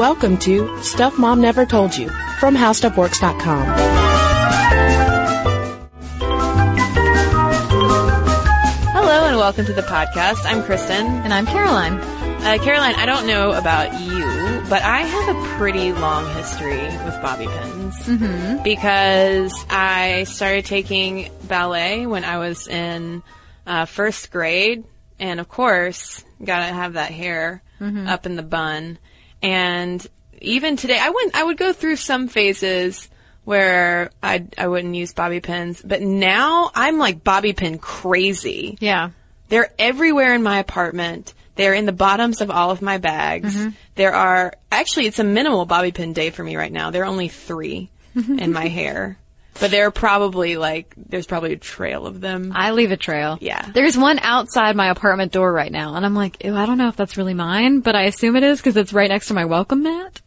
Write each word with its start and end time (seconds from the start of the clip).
Welcome 0.00 0.38
to 0.38 0.82
Stuff 0.82 1.18
Mom 1.18 1.42
Never 1.42 1.66
Told 1.66 1.94
You 1.94 2.08
from 2.38 2.56
HowStuffWorks.com. 2.56 3.66
Hello 8.94 9.26
and 9.26 9.36
welcome 9.36 9.66
to 9.66 9.74
the 9.74 9.82
podcast. 9.82 10.46
I'm 10.46 10.62
Cristen. 10.62 11.06
And 11.06 11.34
I'm 11.34 11.44
Caroline. 11.44 12.00
Uh, 12.00 12.56
Caroline, 12.62 12.94
I 12.94 13.04
don't 13.04 13.26
know 13.26 13.52
about 13.52 13.92
you, 14.00 14.70
but 14.70 14.80
I 14.80 15.02
have 15.02 15.36
a 15.36 15.48
pretty 15.58 15.92
long 15.92 16.34
history 16.34 16.80
with 17.04 17.20
bobby 17.20 17.44
pins. 17.44 17.96
Mm-hmm. 18.06 18.62
Because 18.62 19.52
I 19.68 20.24
started 20.24 20.64
taking 20.64 21.30
ballet 21.42 22.06
when 22.06 22.24
I 22.24 22.38
was 22.38 22.68
in 22.68 23.22
uh, 23.66 23.84
first 23.84 24.30
grade. 24.30 24.82
And 25.18 25.40
of 25.40 25.50
course, 25.50 26.24
gotta 26.42 26.72
have 26.72 26.94
that 26.94 27.10
hair 27.10 27.62
up 27.82 28.24
in 28.24 28.36
the 28.36 28.42
bun. 28.42 28.98
And 29.42 30.04
even 30.40 30.76
today, 30.76 30.98
I 31.00 31.10
went, 31.10 31.34
I 31.34 31.44
would 31.44 31.56
go 31.56 31.72
through 31.72 31.96
some 31.96 32.28
phases 32.28 33.08
where 33.44 34.10
I 34.22 34.46
I 34.56 34.68
wouldn't 34.68 34.94
use 34.94 35.12
bobby 35.12 35.40
pins, 35.40 35.82
but 35.82 36.02
now 36.02 36.70
I'm 36.74 36.98
like 36.98 37.24
bobby 37.24 37.52
pin 37.52 37.78
crazy. 37.78 38.76
Yeah. 38.80 39.10
They're 39.48 39.72
everywhere 39.78 40.34
in 40.34 40.42
my 40.42 40.58
apartment. 40.58 41.34
They're 41.56 41.74
in 41.74 41.84
the 41.84 41.92
bottoms 41.92 42.40
of 42.40 42.50
all 42.50 42.70
of 42.70 42.80
my 42.80 42.98
bags. 42.98 43.54
Mm-hmm. 43.54 43.70
There 43.96 44.14
are 44.14 44.54
actually 44.70 45.06
it's 45.06 45.18
a 45.18 45.24
minimal 45.24 45.66
bobby 45.66 45.92
pin 45.92 46.12
day 46.12 46.30
for 46.30 46.44
me 46.44 46.56
right 46.56 46.72
now. 46.72 46.90
There 46.90 47.02
are 47.02 47.06
only 47.06 47.28
three 47.28 47.90
in 48.14 48.52
my 48.52 48.68
hair, 48.68 49.18
but 49.58 49.70
there 49.70 49.86
are 49.86 49.90
probably 49.90 50.56
like 50.56 50.94
there's 50.96 51.26
probably 51.26 51.52
a 51.52 51.56
trail 51.56 52.06
of 52.06 52.20
them. 52.20 52.52
I 52.54 52.70
leave 52.72 52.92
a 52.92 52.96
trail. 52.96 53.38
Yeah. 53.40 53.62
There's 53.72 53.96
one 53.96 54.18
outside 54.20 54.76
my 54.76 54.88
apartment 54.88 55.32
door 55.32 55.52
right 55.52 55.72
now, 55.72 55.94
and 55.94 56.04
I'm 56.04 56.14
like, 56.14 56.44
ew, 56.44 56.54
I 56.56 56.66
don't 56.66 56.78
know 56.78 56.88
if 56.88 56.96
that's 56.96 57.16
really 57.16 57.34
mine, 57.34 57.80
but 57.80 57.94
I 57.96 58.04
assume 58.04 58.36
it 58.36 58.42
is 58.42 58.58
because 58.58 58.76
it's 58.76 58.92
right 58.92 59.08
next 59.08 59.26
to 59.26 59.34
my 59.34 59.44
welcome 59.44 59.82
mat. 59.82 60.20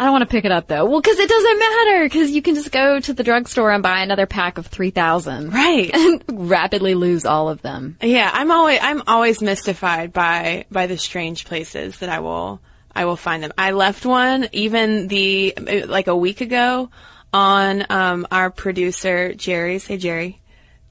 I 0.00 0.04
don't 0.04 0.12
want 0.12 0.22
to 0.22 0.28
pick 0.28 0.46
it 0.46 0.52
up 0.52 0.66
though. 0.66 0.86
Well, 0.86 1.00
because 1.00 1.18
it 1.18 1.28
doesn't 1.28 1.58
matter, 1.58 2.04
because 2.04 2.30
you 2.30 2.40
can 2.40 2.54
just 2.54 2.72
go 2.72 3.00
to 3.00 3.12
the 3.12 3.22
drugstore 3.22 3.70
and 3.70 3.82
buy 3.82 4.00
another 4.00 4.24
pack 4.24 4.56
of 4.56 4.66
3,000. 4.66 5.52
Right. 5.52 5.90
And 5.92 6.24
rapidly 6.48 6.94
lose 6.94 7.26
all 7.26 7.50
of 7.50 7.60
them. 7.60 7.98
Yeah, 8.00 8.30
I'm 8.32 8.50
always 8.50 8.78
I'm 8.80 9.02
always 9.06 9.42
mystified 9.42 10.14
by 10.14 10.64
by 10.70 10.86
the 10.86 10.96
strange 10.96 11.44
places 11.44 11.98
that 11.98 12.08
I 12.08 12.20
will 12.20 12.62
I 12.94 13.04
will 13.04 13.16
find 13.16 13.42
them. 13.42 13.52
I 13.58 13.72
left 13.72 14.06
one 14.06 14.48
even 14.52 15.08
the 15.08 15.54
like 15.86 16.06
a 16.06 16.16
week 16.16 16.40
ago 16.40 16.88
on 17.32 17.84
um, 17.90 18.26
our 18.30 18.50
producer 18.50 19.34
Jerry's. 19.34 19.86
Hey 19.86 19.96
Jerry, 19.98 20.40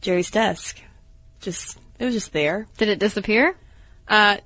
Jerry's 0.02 0.32
desk. 0.32 0.80
Just 1.42 1.78
it 2.00 2.06
was 2.06 2.14
just 2.14 2.34
there. 2.34 2.68
Did 2.78 2.90
it 2.90 3.00
disappear? 3.00 3.56
Uh, 4.08 4.38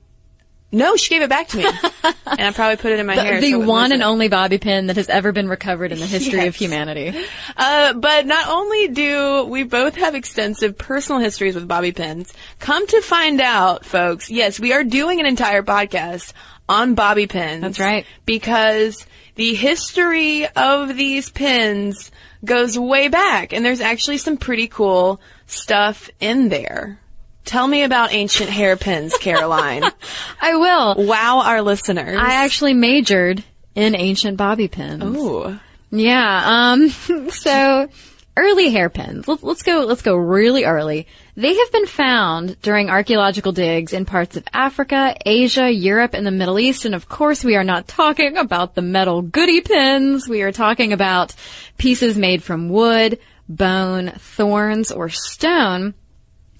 no, 0.71 0.95
she 0.95 1.09
gave 1.13 1.21
it 1.21 1.29
back 1.29 1.49
to 1.49 1.57
me, 1.57 1.65
and 2.25 2.41
I 2.41 2.51
probably 2.51 2.77
put 2.77 2.91
it 2.93 2.99
in 2.99 3.05
my 3.05 3.13
hair. 3.15 3.39
the 3.39 3.51
so 3.51 3.59
one 3.59 3.67
wasn't- 3.67 3.93
and 3.93 4.03
only 4.03 4.27
bobby 4.27 4.57
pin 4.57 4.87
that 4.87 4.95
has 4.95 5.07
ever 5.07 5.31
been 5.31 5.47
recovered 5.47 5.91
in 5.91 5.99
the 5.99 6.07
history 6.17 6.47
of 6.47 6.55
humanity. 6.55 7.13
Uh, 7.55 7.93
but 7.93 8.25
not 8.25 8.47
only 8.49 8.87
do 8.87 9.45
we 9.45 9.61
both 9.61 9.95
have 9.95 10.15
extensive 10.15 10.75
personal 10.75 11.21
histories 11.21 11.53
with 11.53 11.67
bobby 11.67 11.91
pins, 11.91 12.33
come 12.59 12.87
to 12.87 13.01
find 13.01 13.39
out, 13.39 13.85
folks, 13.85 14.31
yes, 14.31 14.59
we 14.59 14.73
are 14.73 14.83
doing 14.83 15.19
an 15.19 15.27
entire 15.27 15.61
podcast 15.61 16.33
on 16.67 16.95
bobby 16.95 17.27
pins. 17.27 17.61
That's 17.61 17.79
right. 17.79 18.07
Because 18.25 19.05
the 19.35 19.53
history 19.55 20.47
of 20.47 20.95
these 20.95 21.29
pins 21.29 22.11
goes 22.45 22.77
way 22.77 23.07
back, 23.07 23.53
and 23.53 23.65
there's 23.65 23.81
actually 23.81 24.17
some 24.17 24.37
pretty 24.37 24.67
cool 24.67 25.19
stuff 25.47 26.09
in 26.19 26.49
there. 26.49 26.99
Tell 27.45 27.67
me 27.67 27.83
about 27.83 28.13
ancient 28.13 28.49
hairpins, 28.49 29.15
Caroline. 29.17 29.83
I 30.41 30.55
will. 30.55 31.05
wow 31.05 31.41
our 31.45 31.61
listeners. 31.61 32.17
I 32.17 32.35
actually 32.45 32.73
majored 32.73 33.43
in 33.75 33.95
ancient 33.95 34.37
bobby 34.37 34.67
pins. 34.67 35.03
Ooh. 35.03 35.59
Yeah. 35.91 36.43
Um. 36.45 36.89
So 37.31 37.89
early 38.37 38.69
hairpins. 38.69 39.27
Let's 39.27 39.43
let's 39.43 39.61
go. 39.63 39.85
Let's 39.85 40.01
go 40.01 40.15
really 40.15 40.63
early. 40.63 41.07
They 41.35 41.55
have 41.55 41.71
been 41.71 41.87
found 41.87 42.61
during 42.61 42.91
archaeological 42.91 43.53
digs 43.53 43.91
in 43.91 44.05
parts 44.05 44.37
of 44.37 44.43
Africa, 44.53 45.15
Asia, 45.25 45.71
Europe, 45.71 46.13
and 46.13 46.27
the 46.27 46.31
Middle 46.31 46.59
East. 46.59 46.85
And 46.85 46.93
of 46.93 47.09
course, 47.09 47.43
we 47.43 47.55
are 47.55 47.63
not 47.63 47.87
talking 47.87 48.37
about 48.37 48.75
the 48.75 48.83
metal 48.83 49.23
goody 49.23 49.61
pins. 49.61 50.29
We 50.29 50.43
are 50.43 50.51
talking 50.51 50.93
about 50.93 51.33
pieces 51.79 52.17
made 52.19 52.43
from 52.43 52.69
wood, 52.69 53.17
bone, 53.49 54.11
thorns, 54.11 54.91
or 54.91 55.09
stone. 55.09 55.95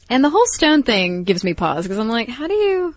And 0.10 0.24
the 0.24 0.32
whole 0.32 0.46
stone 0.48 0.82
thing 0.82 1.24
gives 1.24 1.44
me 1.44 1.54
pause 1.54 1.86
because 1.86 2.00
I'm 2.00 2.10
like, 2.10 2.28
how 2.30 2.48
do 2.48 2.56
you, 2.56 2.96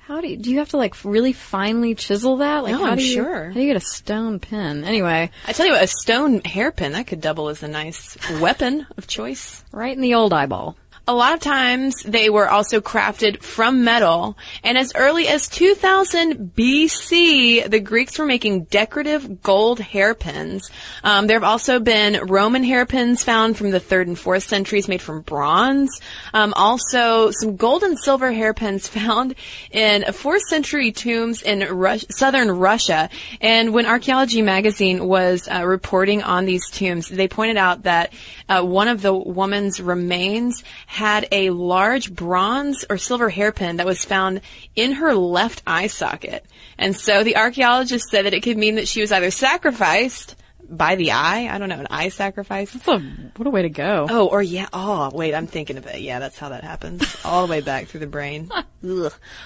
how 0.00 0.20
do 0.20 0.28
you, 0.28 0.36
do 0.36 0.50
you 0.50 0.58
have 0.58 0.68
to 0.70 0.76
like 0.76 1.02
really 1.02 1.32
finely 1.32 1.94
chisel 1.94 2.36
that? 2.38 2.62
Like, 2.62 2.72
No, 2.72 2.84
how 2.84 2.90
I'm 2.90 2.98
do 2.98 3.04
you, 3.06 3.14
sure. 3.14 3.46
How 3.48 3.54
do 3.54 3.60
you 3.60 3.66
get 3.68 3.76
a 3.76 3.80
stone 3.80 4.38
pin? 4.38 4.84
Anyway, 4.84 5.30
I 5.46 5.52
tell 5.54 5.64
you 5.64 5.72
what, 5.72 5.82
a 5.82 5.86
stone 5.86 6.42
hairpin, 6.44 6.92
that 6.92 7.06
could 7.06 7.22
double 7.22 7.48
as 7.48 7.62
a 7.62 7.68
nice 7.68 8.18
weapon 8.38 8.86
of 8.98 9.06
choice. 9.06 9.64
right 9.72 9.94
in 9.96 10.02
the 10.02 10.14
old 10.14 10.34
eyeball. 10.34 10.76
A 11.08 11.14
lot 11.14 11.34
of 11.34 11.40
times 11.40 12.02
they 12.02 12.30
were 12.30 12.48
also 12.48 12.80
crafted 12.80 13.42
from 13.42 13.82
metal, 13.84 14.36
and 14.62 14.78
as 14.78 14.92
early 14.94 15.26
as 15.26 15.48
2000 15.48 16.52
BC, 16.54 17.68
the 17.68 17.80
Greeks 17.80 18.18
were 18.18 18.26
making 18.26 18.64
decorative 18.64 19.42
gold 19.42 19.80
hairpins. 19.80 20.70
Um, 21.02 21.26
there 21.26 21.36
have 21.36 21.44
also 21.44 21.80
been 21.80 22.26
Roman 22.26 22.62
hairpins 22.62 23.24
found 23.24 23.56
from 23.56 23.70
the 23.70 23.80
third 23.80 24.06
and 24.06 24.18
fourth 24.18 24.44
centuries 24.44 24.88
made 24.88 25.02
from 25.02 25.22
bronze. 25.22 26.00
Um, 26.32 26.52
also, 26.54 27.30
some 27.32 27.56
gold 27.56 27.82
and 27.82 27.98
silver 27.98 28.30
hairpins 28.30 28.86
found 29.00 29.34
in 29.72 30.04
fourth 30.12 30.42
century 30.48 30.92
tombs 30.92 31.42
in 31.42 31.66
southern 32.10 32.50
Russia. 32.50 33.10
And 33.40 33.72
when 33.72 33.86
Archaeology 33.86 34.42
magazine 34.42 35.06
was 35.06 35.48
uh, 35.48 35.64
reporting 35.66 36.22
on 36.22 36.44
these 36.44 36.68
tombs, 36.70 37.08
they 37.08 37.26
pointed 37.26 37.56
out 37.56 37.82
that 37.84 38.12
uh, 38.48 38.62
one 38.62 38.88
of 38.88 39.02
the 39.02 39.14
woman's 39.14 39.80
remains 39.80 40.62
had 41.00 41.26
a 41.32 41.48
large 41.48 42.14
bronze 42.14 42.84
or 42.90 42.98
silver 42.98 43.30
hairpin 43.30 43.78
that 43.78 43.86
was 43.86 44.04
found 44.04 44.42
in 44.76 44.92
her 44.92 45.14
left 45.14 45.62
eye 45.66 45.86
socket. 45.86 46.44
And 46.76 46.94
so 46.94 47.24
the 47.24 47.36
archaeologist 47.38 48.10
said 48.10 48.26
that 48.26 48.34
it 48.34 48.42
could 48.42 48.58
mean 48.58 48.74
that 48.74 48.86
she 48.86 49.00
was 49.00 49.10
either 49.10 49.30
sacrificed 49.30 50.36
by 50.68 50.96
the 50.96 51.12
eye. 51.12 51.48
I 51.50 51.56
don't 51.56 51.70
know, 51.70 51.80
an 51.80 51.86
eye 51.90 52.10
sacrifice. 52.10 52.74
What 52.74 53.00
a, 53.00 53.04
what 53.36 53.46
a 53.46 53.50
way 53.50 53.62
to 53.62 53.70
go. 53.70 54.06
Oh, 54.10 54.26
or 54.26 54.42
yeah. 54.42 54.68
Oh, 54.74 55.10
wait, 55.14 55.34
I'm 55.34 55.46
thinking 55.46 55.78
of 55.78 55.86
it. 55.86 56.02
Yeah, 56.02 56.18
that's 56.18 56.38
how 56.38 56.50
that 56.50 56.64
happens. 56.64 57.16
All 57.24 57.46
the 57.46 57.50
way 57.50 57.62
back 57.62 57.86
through 57.86 58.00
the 58.00 58.06
brain. 58.06 58.50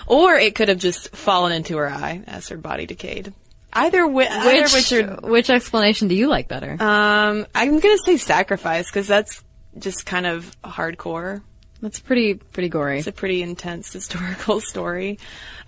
Or 0.08 0.34
it 0.34 0.56
could 0.56 0.68
have 0.68 0.78
just 0.78 1.14
fallen 1.16 1.52
into 1.52 1.76
her 1.76 1.88
eye 1.88 2.24
as 2.26 2.48
her 2.48 2.56
body 2.56 2.86
decayed. 2.86 3.32
Either, 3.72 4.02
wi- 4.02 4.28
either 4.28 4.62
which, 4.62 4.72
which 4.72 4.92
are, 4.92 5.16
which 5.22 5.50
explanation 5.50 6.08
do 6.08 6.14
you 6.16 6.26
like 6.28 6.48
better? 6.48 6.72
um, 6.80 7.46
I'm 7.54 7.78
gonna 7.80 7.98
say 7.98 8.16
sacrifice 8.16 8.90
because 8.90 9.06
that's 9.08 9.42
just 9.78 10.06
kind 10.06 10.26
of 10.26 10.56
hardcore. 10.62 11.42
That's 11.84 12.00
pretty, 12.00 12.34
pretty 12.34 12.70
gory. 12.70 12.98
It's 12.98 13.08
a 13.08 13.12
pretty 13.12 13.42
intense 13.42 13.92
historical 13.92 14.60
story. 14.62 15.18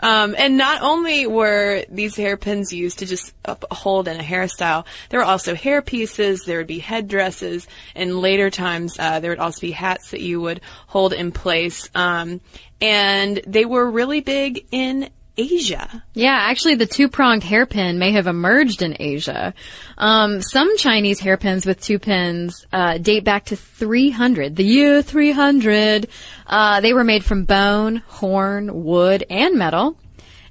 Um, 0.01 0.35
and 0.39 0.57
not 0.57 0.81
only 0.81 1.27
were 1.27 1.85
these 1.91 2.17
hairpins 2.17 2.73
used 2.73 3.01
to 3.01 3.07
just 3.07 3.35
hold 3.71 4.09
in 4.09 4.19
a 4.19 4.23
hairstyle, 4.23 4.87
there 5.11 5.21
were 5.21 5.27
also 5.27 5.55
hair 5.55 5.83
pieces, 5.83 6.45
there 6.45 6.57
would 6.57 6.67
be 6.67 6.79
headdresses, 6.79 7.67
and 7.95 8.19
later 8.19 8.49
times 8.49 8.97
uh, 8.99 9.21
there 9.21 9.31
would 9.31 9.41
also 9.41 9.61
be 9.61 9.73
hats 9.73 10.13
that 10.13 10.23
you 10.23 10.41
would 10.41 10.63
hold 10.87 11.13
in 11.13 11.33
place. 11.33 11.91
Um, 11.95 12.41
and 12.81 13.41
they 13.47 13.67
were 13.67 13.91
really 13.91 14.21
big 14.21 14.67
in 14.71 15.11
Asia. 15.37 16.03
Yeah, 16.15 16.35
actually, 16.35 16.77
the 16.77 16.87
two-pronged 16.87 17.45
hairpin 17.45 17.99
may 17.99 18.13
have 18.13 18.27
emerged 18.27 18.83
in 18.83 18.97
Asia. 18.99 19.55
Um, 19.99 20.43
some 20.43 20.77
Chinese 20.79 21.21
hairpins 21.21 21.67
with 21.67 21.81
two 21.81 21.99
pins 21.99 22.67
uh, 22.73 22.99
date 22.99 23.25
back 23.25 23.47
to 23.47 23.57
300, 23.57 24.57
the 24.57 24.65
year 24.65 25.03
300. 25.03 26.09
Uh, 26.47 26.81
they 26.81 26.93
were 26.93 27.05
made 27.05 27.25
from 27.25 27.45
bone, 27.45 27.97
horn, 28.07 28.85
wood, 28.85 29.25
and 29.29 29.57
metal. 29.57 29.99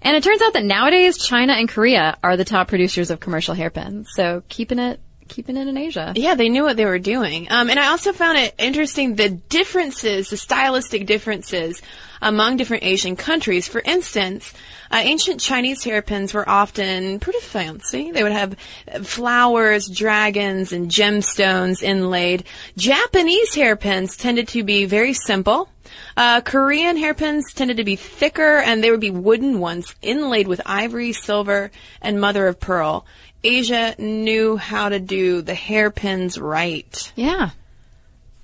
And 0.02 0.16
it 0.16 0.24
turns 0.24 0.42
out 0.44 0.54
that 0.54 0.64
nowadays 0.64 1.18
China 1.18 1.54
and 1.54 1.68
Korea 1.68 2.16
are 2.24 2.38
the 2.38 2.46
top 2.46 2.68
producers 2.68 3.10
of 3.10 3.20
commercial 3.20 3.56
hairpins. 3.56 4.10
So 4.14 4.44
keeping 4.50 4.78
it, 4.78 5.00
keeping 5.28 5.58
it 5.58 5.68
in 5.68 5.78
Asia. 5.78 6.14
Yeah, 6.16 6.36
they 6.36 6.48
knew 6.50 6.64
what 6.64 6.78
they 6.78 6.86
were 6.86 7.00
doing. 7.00 7.48
Um, 7.50 7.72
and 7.72 7.80
I 7.80 7.88
also 7.88 8.14
found 8.14 8.38
it 8.38 8.54
interesting 8.60 9.16
the 9.16 9.30
differences, 9.30 10.30
the 10.30 10.38
stylistic 10.38 11.08
differences 11.08 11.82
among 12.22 12.58
different 12.58 12.84
Asian 12.84 13.16
countries. 13.16 13.68
For 13.68 13.82
instance, 13.82 14.54
uh, 14.96 15.00
ancient 15.00 15.42
Chinese 15.42 15.84
hairpins 15.84 16.34
were 16.34 16.48
often 16.48 17.20
pretty 17.20 17.42
fancy. 17.42 18.12
They 18.12 18.24
would 18.24 18.32
have 18.32 18.56
flowers, 19.04 19.90
dragons, 19.90 20.72
and 20.72 20.90
gemstones 20.90 21.84
inlaid. 21.84 22.46
Japanese 22.78 23.54
hairpins 23.54 24.16
tended 24.16 24.48
to 24.50 24.64
be 24.64 24.86
very 24.86 25.12
simple. 25.12 25.68
Uh, 26.16 26.40
Korean 26.40 26.96
hairpins 26.96 27.54
tended 27.54 27.76
to 27.76 27.84
be 27.84 27.98
thicker, 27.98 28.58
and 28.60 28.82
they 28.82 28.90
would 28.90 29.02
be 29.02 29.12
wooden 29.12 29.60
ones 29.60 29.94
inlaid 30.02 30.48
with 30.48 30.62
ivory, 30.66 31.12
silver, 31.12 31.72
and 32.02 32.22
mother 32.22 32.48
of 32.48 32.62
pearl. 32.62 33.06
Asia 33.44 33.96
knew 33.98 34.56
how 34.56 34.88
to 34.88 35.00
do 35.00 35.42
the 35.42 35.56
hairpins 35.56 36.38
right. 36.38 37.12
Yeah. 37.18 37.50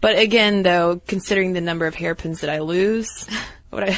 But 0.01 0.19
again, 0.19 0.63
though, 0.63 1.01
considering 1.07 1.53
the 1.53 1.61
number 1.61 1.87
of 1.87 1.95
hairpins 1.95 2.41
that 2.41 2.49
I 2.49 2.59
lose, 2.59 3.25
what 3.69 3.89
I, 3.89 3.97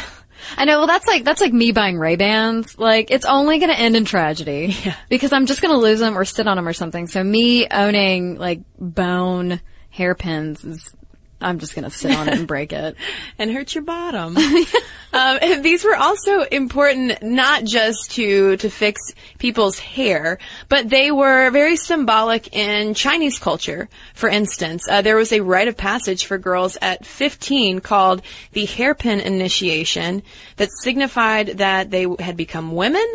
I 0.58 0.66
know. 0.66 0.80
Well, 0.80 0.88
that's 0.88 1.08
like 1.08 1.24
that's 1.24 1.42
like 1.42 1.54
me 1.54 1.72
buying 1.72 1.98
Ray 1.98 2.16
Bans. 2.16 2.78
Like 2.78 3.12
it's 3.12 3.26
only 3.26 3.60
going 3.60 3.72
to 3.72 3.80
end 3.80 3.96
in 3.96 4.06
tragedy 4.06 4.76
because 5.10 5.34
I'm 5.34 5.46
just 5.46 5.62
going 5.62 5.74
to 5.74 5.80
lose 5.80 6.00
them 6.00 6.18
or 6.18 6.26
sit 6.26 6.48
on 6.48 6.58
them 6.58 6.68
or 6.68 6.74
something. 6.74 7.08
So 7.08 7.24
me 7.24 7.68
owning 7.70 8.38
like 8.38 8.62
bone 8.80 9.62
hairpins 9.90 10.64
is. 10.64 10.96
I'm 11.44 11.60
just 11.60 11.76
gonna 11.76 11.90
sit 11.90 12.16
on 12.16 12.28
it 12.28 12.38
and 12.38 12.48
break 12.48 12.74
it. 12.74 12.96
and 13.38 13.52
hurt 13.52 13.76
your 13.76 13.84
bottom. 13.84 14.38
um, 15.14 15.38
and 15.42 15.64
these 15.64 15.84
were 15.84 15.96
also 15.96 16.42
important 16.44 17.22
not 17.22 17.64
just 17.64 18.12
to 18.12 18.58
to 18.58 18.70
fix 18.70 19.02
people's 19.38 19.80
hair, 19.80 20.40
but 20.70 20.90
they 20.90 21.12
were 21.12 21.50
very 21.52 21.76
symbolic 21.76 22.56
in 22.56 22.94
Chinese 22.94 23.38
culture. 23.40 23.90
For 24.14 24.30
instance, 24.30 24.84
uh, 24.90 25.02
there 25.02 25.16
was 25.16 25.32
a 25.32 25.42
rite 25.42 25.68
of 25.68 25.78
passage 25.78 26.26
for 26.26 26.38
girls 26.38 26.78
at 26.82 27.06
15 27.06 27.82
called 27.82 28.22
the 28.54 28.66
hairpin 28.66 29.20
initiation 29.20 30.24
that 30.58 30.70
signified 30.82 31.58
that 31.58 31.92
they 31.92 32.08
had 32.20 32.38
become 32.38 32.74
women 32.74 33.06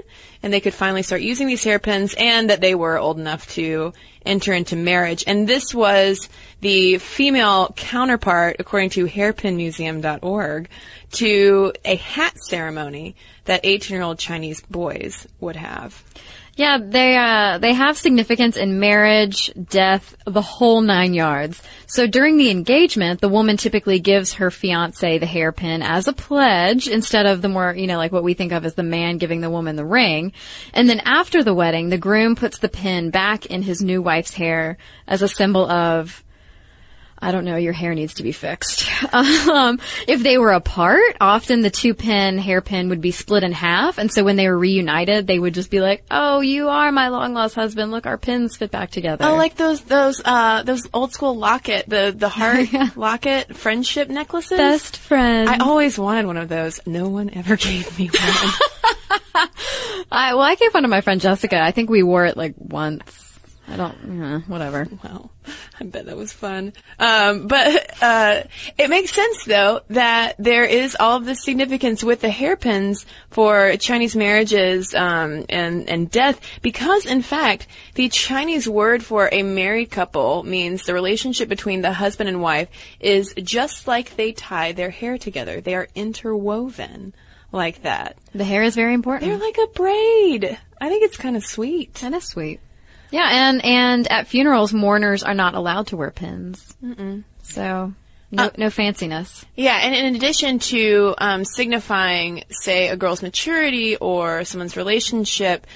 and 0.43 0.53
they 0.53 0.61
could 0.61 0.75
finally 0.75 1.03
start 1.03 1.23
using 1.23 1.47
these 1.47 1.65
hairpins 1.65 2.15
and 2.17 2.51
that 2.51 2.61
they 2.61 2.75
were 2.75 2.99
old 2.99 3.19
enough 3.19 3.47
to 3.49 3.93
enter 4.25 4.53
into 4.53 4.77
marriage. 4.77 5.25
And 5.27 5.49
this 5.49 5.75
was 5.75 6.29
the 6.61 6.99
female 6.99 7.73
counterpart, 7.77 8.57
according 8.59 8.91
to 8.91 9.07
hairpinmuseum.org, 9.07 10.69
to 11.13 11.73
a 11.85 11.97
hat 11.97 12.39
ceremony 12.39 13.17
that 13.45 13.61
18 13.65 13.95
year 13.95 14.03
old 14.03 14.19
Chinese 14.19 14.61
boys 14.63 15.27
would 15.41 15.57
have. 15.57 16.03
Yeah, 16.59 16.79
they 16.83 17.17
uh, 17.17 17.59
they 17.59 17.73
have 17.73 17.97
significance 17.97 18.57
in 18.57 18.81
marriage, 18.81 19.53
death, 19.55 20.17
the 20.27 20.43
whole 20.43 20.81
nine 20.81 21.15
yards. 21.15 21.63
So 21.87 22.09
during 22.09 22.37
the 22.37 22.51
engagement, 22.51 23.21
the 23.21 23.29
woman 23.29 23.57
typically 23.57 24.01
gives 24.01 24.33
her 24.35 24.51
fiance 24.51 25.19
the 25.19 25.25
hairpin 25.25 25.83
as 25.83 26.09
a 26.09 26.13
pledge 26.13 26.89
instead 26.89 27.27
of 27.27 27.43
the 27.43 27.49
more, 27.49 27.73
you 27.77 27.87
know, 27.87 27.97
like 27.97 28.11
what 28.11 28.25
we 28.25 28.35
think 28.35 28.51
of 28.51 28.67
as 28.67 28.75
the 28.75 28.83
man 28.83 29.19
giving 29.19 29.41
the 29.41 29.51
woman 29.51 29.77
the 29.77 29.85
ring. 29.85 30.33
And 30.75 30.91
then 30.91 30.99
after 31.05 31.45
the 31.45 31.55
wedding, 31.55 31.91
the 31.91 31.97
groom 31.97 32.35
puts 32.35 32.59
the 32.59 32.69
pin 32.69 33.11
back 33.11 33.47
in 33.47 33.63
his 33.63 33.81
new 33.81 34.03
wife's 34.03 34.35
hair 34.35 34.79
as 35.07 35.23
a 35.23 35.29
symbol 35.29 35.65
of 35.71 36.25
I 37.21 37.33
don't 37.33 37.45
know, 37.45 37.57
your 37.57 37.73
hair 37.73 37.95
needs 37.95 38.15
to 38.15 38.23
be 38.23 38.33
fixed. 38.33 38.89
Um, 39.19 39.81
if 40.07 40.23
they 40.23 40.37
were 40.37 40.53
apart, 40.53 41.17
often 41.21 41.63
the 41.63 41.71
two 41.71 41.95
pin 41.95 42.39
hairpin 42.39 42.91
would 42.91 43.01
be 43.01 43.13
split 43.13 43.43
in 43.43 43.53
half. 43.53 43.99
And 43.99 44.13
so 44.13 44.23
when 44.23 44.37
they 44.37 44.49
were 44.49 44.59
reunited, 44.59 45.27
they 45.27 45.39
would 45.39 45.55
just 45.55 45.71
be 45.71 45.81
like, 45.81 46.05
oh, 46.11 46.41
you 46.41 46.69
are 46.69 46.93
my 46.93 47.09
long 47.09 47.33
lost 47.35 47.55
husband. 47.55 47.91
Look, 47.91 48.07
our 48.07 48.19
pins 48.19 48.57
fit 48.57 48.71
back 48.71 48.91
together. 48.91 49.25
Oh, 49.25 49.37
like 49.37 49.57
those, 49.57 49.81
those, 49.83 50.21
uh, 50.25 50.63
those 50.65 50.87
old 50.93 51.13
school 51.13 51.37
locket, 51.37 51.89
the, 51.89 52.15
the 52.17 52.29
heart 52.29 52.69
locket 52.97 53.57
friendship 53.57 54.09
necklaces? 54.09 54.59
Best 54.59 54.97
friend. 54.99 55.49
I 55.49 55.59
always 55.59 55.99
wanted 55.99 56.27
one 56.27 56.37
of 56.37 56.49
those. 56.49 56.81
No 56.87 57.09
one 57.09 57.31
ever 57.31 57.57
gave 57.57 57.99
me 57.99 58.07
one. 58.09 59.47
I, 60.11 60.35
well, 60.35 60.43
I 60.43 60.55
gave 60.57 60.75
one 60.75 60.83
to 60.83 60.89
my 60.89 61.01
friend 61.01 61.21
Jessica. 61.21 61.61
I 61.61 61.71
think 61.71 61.91
we 61.91 62.03
wore 62.03 62.27
it 62.27 62.37
like 62.37 62.55
once. 62.59 63.25
I 63.67 63.77
don't, 63.77 63.97
yeah, 64.19 64.39
whatever. 64.41 64.87
Wow. 65.05 65.31
I 65.81 65.85
bet 65.85 66.07
that 66.07 66.17
was 66.17 66.33
fun. 66.33 66.73
Um, 66.99 67.47
but, 67.47 68.03
uh, 68.03 68.43
it 68.77 68.91
makes 68.91 69.13
sense 69.13 69.45
though 69.45 69.81
that 69.91 70.35
there 70.39 70.65
is 70.65 70.97
all 70.99 71.17
of 71.17 71.25
this 71.25 71.45
significance 71.45 72.03
with 72.03 72.21
the 72.21 72.31
hairpins 72.31 73.07
for 73.31 73.77
Chinese 73.77 74.17
marriages, 74.17 74.95
um, 74.95 75.45
and, 75.49 75.89
and 75.89 76.11
death 76.11 76.41
because 76.63 77.07
in 77.07 77.23
fact, 77.23 77.67
the 77.95 78.09
Chinese 78.09 78.69
word 78.69 79.05
for 79.05 79.29
a 79.31 79.43
married 79.43 79.91
couple 79.91 80.43
means 80.43 80.85
the 80.85 80.95
relationship 80.95 81.49
between 81.49 81.83
the 81.83 81.93
husband 81.93 82.29
and 82.29 82.41
wife 82.41 82.69
is 83.01 83.35
just 83.35 83.87
like 83.87 84.17
they 84.17 84.33
tie 84.33 84.73
their 84.73 84.91
hair 84.91 85.19
together. 85.19 85.61
They 85.61 85.75
are 85.75 85.89
interwoven 85.95 87.15
like 87.53 87.83
that. 87.83 88.17
The 88.35 88.45
hair 88.45 88.63
is 88.63 88.75
very 88.75 88.95
important. 88.95 89.31
They're 89.31 89.39
like 89.39 89.59
a 89.59 89.73
braid. 89.73 90.59
I 90.81 90.89
think 90.89 91.05
it's 91.05 91.17
kind 91.17 91.37
of 91.37 91.45
sweet. 91.45 91.95
That 91.95 92.13
is 92.13 92.25
sweet. 92.25 92.61
Yeah, 93.11 93.29
and 93.31 93.65
and 93.65 94.11
at 94.11 94.27
funerals, 94.27 94.73
mourners 94.73 95.23
are 95.23 95.35
not 95.35 95.55
allowed 95.55 95.89
to 95.89 95.97
wear 95.97 96.11
pins. 96.11 96.77
Mm-mm. 96.83 97.25
So 97.43 97.93
no, 98.31 98.45
uh, 98.45 98.51
no 98.57 98.67
fanciness. 98.67 99.45
Yeah, 99.57 99.79
and 99.83 99.95
in 99.95 100.15
addition 100.17 100.59
to 100.59 101.15
um, 101.19 101.45
signifying, 101.45 102.45
say, 102.51 102.89
a 102.89 102.97
girl's 102.97 103.23
maturity 103.23 103.97
or 103.97 104.45
someone's 104.45 104.77
relationship, 104.77 105.67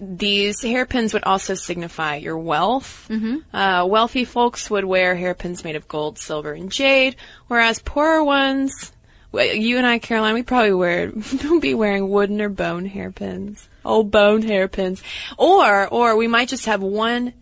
these 0.00 0.62
hairpins 0.62 1.12
would 1.12 1.24
also 1.24 1.54
signify 1.54 2.16
your 2.16 2.38
wealth. 2.38 3.06
Mm-hmm. 3.10 3.54
Uh, 3.54 3.84
wealthy 3.86 4.24
folks 4.24 4.70
would 4.70 4.84
wear 4.84 5.14
hairpins 5.14 5.64
made 5.64 5.76
of 5.76 5.88
gold, 5.88 6.18
silver, 6.18 6.52
and 6.52 6.70
jade, 6.70 7.16
whereas 7.48 7.78
poorer 7.80 8.24
ones, 8.24 8.92
you 9.34 9.78
and 9.78 9.86
I, 9.86 9.98
Caroline, 9.98 10.34
we 10.34 10.42
probably 10.42 10.72
wear 10.72 11.06
don't 11.38 11.60
be 11.60 11.74
wearing 11.74 12.08
wooden 12.08 12.40
or 12.40 12.48
bone 12.48 12.84
hairpins. 12.84 13.68
Oh, 13.84 14.02
bone 14.02 14.42
hairpins, 14.42 15.02
or 15.38 15.88
or 15.88 16.16
we 16.16 16.28
might 16.28 16.48
just 16.48 16.66
have 16.66 16.82
one 16.82 17.32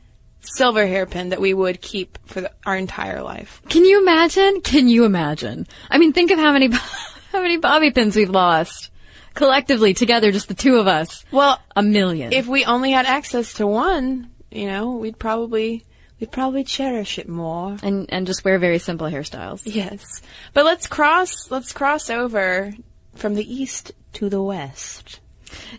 silver 0.41 0.87
hairpin 0.87 1.31
that 1.31 1.41
we 1.41 1.53
would 1.53 1.81
keep 1.83 2.19
for 2.27 2.41
the, 2.41 2.53
our 2.65 2.77
entire 2.77 3.23
life. 3.23 3.61
Can 3.69 3.85
you 3.85 4.01
imagine? 4.01 4.63
Can 4.63 4.89
you 4.89 5.05
imagine? 5.05 5.67
I 5.91 5.99
mean, 5.99 6.13
think 6.13 6.31
of 6.31 6.39
how 6.39 6.53
many 6.53 6.69
how 7.33 7.43
many 7.43 7.59
bobby 7.59 7.91
pins 7.91 8.17
we've 8.17 8.31
lost 8.31 8.91
collectively 9.35 9.95
together, 9.95 10.33
just 10.33 10.49
the 10.49 10.55
two 10.55 10.77
of 10.77 10.87
us. 10.87 11.25
Well, 11.31 11.61
a 11.77 11.83
million. 11.83 12.33
If 12.33 12.47
we 12.47 12.65
only 12.65 12.91
had 12.91 13.07
access 13.07 13.55
to 13.55 13.67
one, 13.67 14.31
you 14.51 14.67
know, 14.67 14.93
we'd 14.97 15.19
probably 15.19 15.85
we'd 16.21 16.31
probably 16.31 16.65
cherish 16.65 17.19
it 17.19 17.29
more 17.29 17.77
and 17.83 18.07
and 18.11 18.27
just 18.27 18.45
wear 18.45 18.59
very 18.59 18.79
simple 18.79 19.09
hairstyles. 19.09 19.63
Yes, 19.65 20.23
but 20.53 20.65
let's 20.65 20.87
cross 20.87 21.51
let's 21.51 21.73
cross 21.73 22.11
over 22.11 22.73
from 23.15 23.35
the 23.35 23.55
east 23.55 23.93
to 24.15 24.29
the 24.29 24.43
west. 24.43 25.20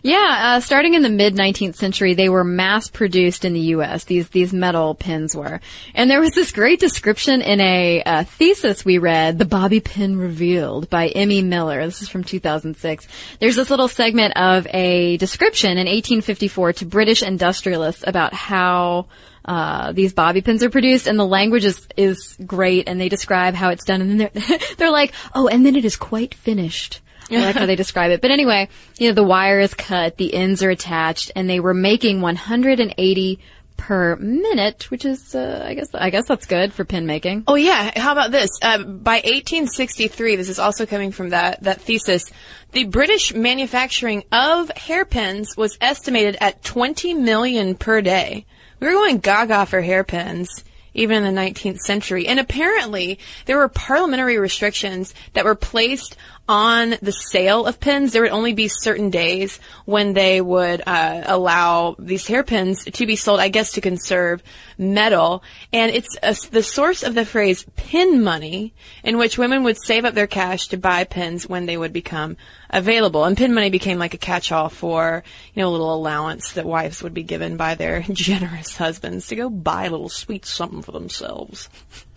Yeah, 0.02 0.56
uh, 0.56 0.60
starting 0.60 0.94
in 0.94 1.02
the 1.02 1.08
mid 1.08 1.34
19th 1.34 1.76
century, 1.76 2.14
they 2.14 2.28
were 2.28 2.44
mass 2.44 2.88
produced 2.88 3.44
in 3.44 3.52
the 3.52 3.60
U.S. 3.60 4.04
These 4.04 4.28
these 4.30 4.52
metal 4.52 4.94
pins 4.94 5.34
were, 5.34 5.60
and 5.94 6.10
there 6.10 6.20
was 6.20 6.32
this 6.32 6.52
great 6.52 6.80
description 6.80 7.40
in 7.42 7.60
a 7.60 8.02
uh, 8.02 8.24
thesis 8.24 8.84
we 8.84 8.98
read, 8.98 9.38
"The 9.38 9.44
Bobby 9.44 9.80
Pin 9.80 10.16
Revealed" 10.16 10.90
by 10.90 11.08
M.E. 11.08 11.42
Miller. 11.42 11.84
This 11.84 12.02
is 12.02 12.08
from 12.08 12.24
2006. 12.24 13.06
There's 13.38 13.56
this 13.56 13.70
little 13.70 13.88
segment 13.88 14.36
of 14.36 14.66
a 14.68 15.16
description 15.18 15.72
in 15.72 15.86
1854 15.86 16.72
to 16.74 16.86
British 16.86 17.22
industrialists 17.22 18.04
about 18.06 18.34
how 18.34 19.06
uh, 19.44 19.92
these 19.92 20.12
bobby 20.12 20.40
pins 20.40 20.62
are 20.62 20.70
produced 20.70 21.06
and 21.06 21.18
the 21.18 21.26
language 21.26 21.64
is, 21.64 21.86
is 21.96 22.36
great 22.46 22.88
and 22.88 23.00
they 23.00 23.08
describe 23.08 23.54
how 23.54 23.70
it's 23.70 23.84
done 23.84 24.00
and 24.00 24.10
then 24.10 24.30
they're, 24.32 24.58
they're 24.76 24.90
like, 24.90 25.12
oh, 25.34 25.48
and 25.48 25.66
then 25.66 25.76
it 25.76 25.84
is 25.84 25.96
quite 25.96 26.34
finished. 26.34 27.00
I 27.32 27.46
like 27.46 27.56
how 27.56 27.66
they 27.66 27.76
describe 27.84 28.10
it. 28.10 28.20
But 28.20 28.30
anyway, 28.30 28.68
you 28.98 29.08
know, 29.08 29.14
the 29.14 29.24
wire 29.24 29.60
is 29.60 29.74
cut, 29.74 30.16
the 30.16 30.34
ends 30.34 30.62
are 30.62 30.70
attached, 30.70 31.32
and 31.34 31.48
they 31.48 31.60
were 31.60 31.74
making 31.74 32.20
180 32.20 33.40
per 33.82 34.14
minute, 34.16 34.90
which 34.92 35.04
is, 35.04 35.34
uh, 35.34 35.64
I 35.66 35.74
guess, 35.74 35.88
I 35.92 36.10
guess 36.10 36.28
that's 36.28 36.46
good 36.46 36.72
for 36.72 36.84
pin 36.84 37.04
making. 37.04 37.44
Oh 37.48 37.56
yeah. 37.56 37.98
How 37.98 38.12
about 38.12 38.30
this? 38.30 38.50
Uh, 38.62 38.78
by 38.78 39.16
1863, 39.16 40.36
this 40.36 40.48
is 40.48 40.60
also 40.60 40.86
coming 40.86 41.10
from 41.10 41.30
that, 41.30 41.62
that 41.64 41.80
thesis, 41.80 42.30
the 42.70 42.84
British 42.84 43.34
manufacturing 43.34 44.22
of 44.30 44.70
hairpins 44.70 45.56
was 45.56 45.76
estimated 45.80 46.36
at 46.40 46.62
20 46.62 47.14
million 47.14 47.74
per 47.74 48.00
day. 48.00 48.46
We 48.78 48.86
were 48.86 48.92
going 48.92 49.18
gaga 49.18 49.66
for 49.66 49.80
hairpins 49.80 50.48
even 50.94 51.24
in 51.24 51.34
the 51.34 51.40
19th 51.40 51.78
century. 51.78 52.26
And 52.26 52.38
apparently, 52.38 53.18
there 53.46 53.58
were 53.58 53.68
parliamentary 53.68 54.38
restrictions 54.38 55.14
that 55.32 55.44
were 55.44 55.54
placed 55.54 56.16
on 56.48 56.96
the 57.00 57.12
sale 57.12 57.66
of 57.66 57.80
pins. 57.80 58.12
There 58.12 58.22
would 58.22 58.32
only 58.32 58.52
be 58.52 58.68
certain 58.68 59.10
days 59.10 59.60
when 59.84 60.12
they 60.12 60.40
would 60.40 60.82
uh, 60.86 61.22
allow 61.24 61.96
these 61.98 62.26
hairpins 62.26 62.84
to 62.84 63.06
be 63.06 63.16
sold, 63.16 63.40
I 63.40 63.48
guess, 63.48 63.72
to 63.72 63.80
conserve 63.80 64.42
metal. 64.76 65.42
And 65.72 65.92
it's 65.92 66.16
a, 66.22 66.36
the 66.50 66.62
source 66.62 67.02
of 67.02 67.14
the 67.14 67.24
phrase 67.24 67.64
pin 67.76 68.22
money, 68.22 68.74
in 69.04 69.18
which 69.18 69.38
women 69.38 69.62
would 69.62 69.78
save 69.82 70.04
up 70.04 70.14
their 70.14 70.26
cash 70.26 70.68
to 70.68 70.76
buy 70.76 71.04
pins 71.04 71.48
when 71.48 71.66
they 71.66 71.76
would 71.76 71.92
become 71.92 72.36
available. 72.70 73.24
And 73.24 73.36
pin 73.36 73.54
money 73.54 73.70
became 73.70 73.98
like 73.98 74.14
a 74.14 74.18
catch-all 74.18 74.68
for, 74.68 75.22
you 75.54 75.62
know, 75.62 75.68
a 75.68 75.70
little 75.70 75.94
allowance 75.94 76.52
that 76.52 76.66
wives 76.66 77.02
would 77.02 77.14
be 77.14 77.22
given 77.22 77.56
by 77.56 77.74
their 77.76 78.00
generous 78.12 78.76
husbands 78.76 79.28
to 79.28 79.36
go 79.36 79.48
buy 79.48 79.84
a 79.84 79.90
little 79.90 80.08
sweet 80.08 80.44
something 80.44 80.82
for 80.82 80.92
themselves. 80.92 81.68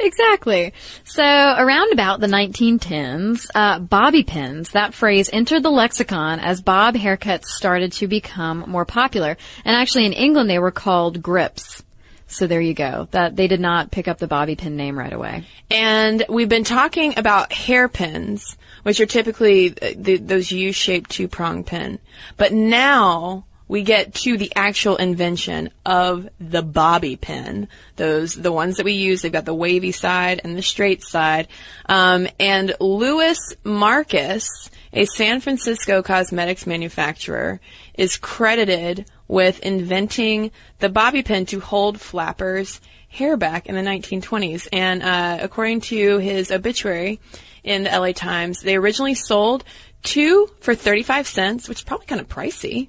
Exactly. 0.00 0.72
So 1.04 1.22
around 1.22 1.92
about 1.92 2.20
the 2.20 2.26
1910s, 2.26 3.48
uh, 3.54 3.78
bobby 3.78 4.22
pins, 4.22 4.70
that 4.70 4.94
phrase 4.94 5.30
entered 5.32 5.62
the 5.62 5.70
lexicon 5.70 6.40
as 6.40 6.60
bob 6.60 6.94
haircuts 6.94 7.46
started 7.46 7.92
to 7.92 8.06
become 8.06 8.64
more 8.66 8.84
popular. 8.84 9.36
And 9.64 9.76
actually 9.76 10.06
in 10.06 10.12
England 10.12 10.48
they 10.48 10.58
were 10.58 10.70
called 10.70 11.22
grips. 11.22 11.82
So 12.28 12.46
there 12.46 12.60
you 12.60 12.74
go. 12.74 13.08
That 13.12 13.36
they 13.36 13.46
did 13.46 13.60
not 13.60 13.90
pick 13.90 14.08
up 14.08 14.18
the 14.18 14.26
bobby 14.26 14.56
pin 14.56 14.76
name 14.76 14.98
right 14.98 15.12
away. 15.12 15.44
And 15.70 16.24
we've 16.28 16.48
been 16.48 16.64
talking 16.64 17.18
about 17.18 17.52
hairpins, 17.52 18.56
which 18.82 19.00
are 19.00 19.06
typically 19.06 19.68
the, 19.68 20.16
those 20.16 20.50
U-shaped 20.50 21.10
two-prong 21.10 21.64
pin. 21.64 21.98
But 22.36 22.52
now 22.52 23.46
we 23.68 23.82
get 23.82 24.14
to 24.14 24.36
the 24.36 24.52
actual 24.54 24.96
invention 24.96 25.70
of 25.84 26.28
the 26.38 26.62
bobby 26.62 27.16
pin. 27.16 27.68
Those, 27.96 28.34
the 28.34 28.52
ones 28.52 28.76
that 28.76 28.84
we 28.84 28.92
use, 28.92 29.22
they've 29.22 29.32
got 29.32 29.44
the 29.44 29.54
wavy 29.54 29.92
side 29.92 30.40
and 30.44 30.56
the 30.56 30.62
straight 30.62 31.02
side. 31.02 31.48
Um, 31.88 32.28
and 32.38 32.74
Louis 32.80 33.38
Marcus 33.64 34.70
a 34.96 35.04
San 35.04 35.40
Francisco 35.40 36.02
cosmetics 36.02 36.66
manufacturer, 36.66 37.60
is 37.94 38.16
credited 38.16 39.04
with 39.28 39.60
inventing 39.60 40.50
the 40.78 40.88
bobby 40.88 41.22
pin 41.22 41.44
to 41.46 41.60
hold 41.60 42.00
flappers' 42.00 42.80
hair 43.08 43.36
back 43.36 43.66
in 43.66 43.74
the 43.74 43.82
1920s. 43.82 44.68
And 44.72 45.02
uh, 45.02 45.38
according 45.42 45.82
to 45.82 46.18
his 46.18 46.50
obituary 46.50 47.20
in 47.62 47.84
the 47.84 47.90
LA 47.90 48.12
Times, 48.12 48.60
they 48.60 48.76
originally 48.76 49.14
sold 49.14 49.64
two 50.06 50.48
for 50.60 50.74
35 50.74 51.26
cents, 51.26 51.68
which 51.68 51.80
is 51.80 51.84
probably 51.84 52.06
kind 52.06 52.20
of 52.20 52.28
pricey 52.28 52.88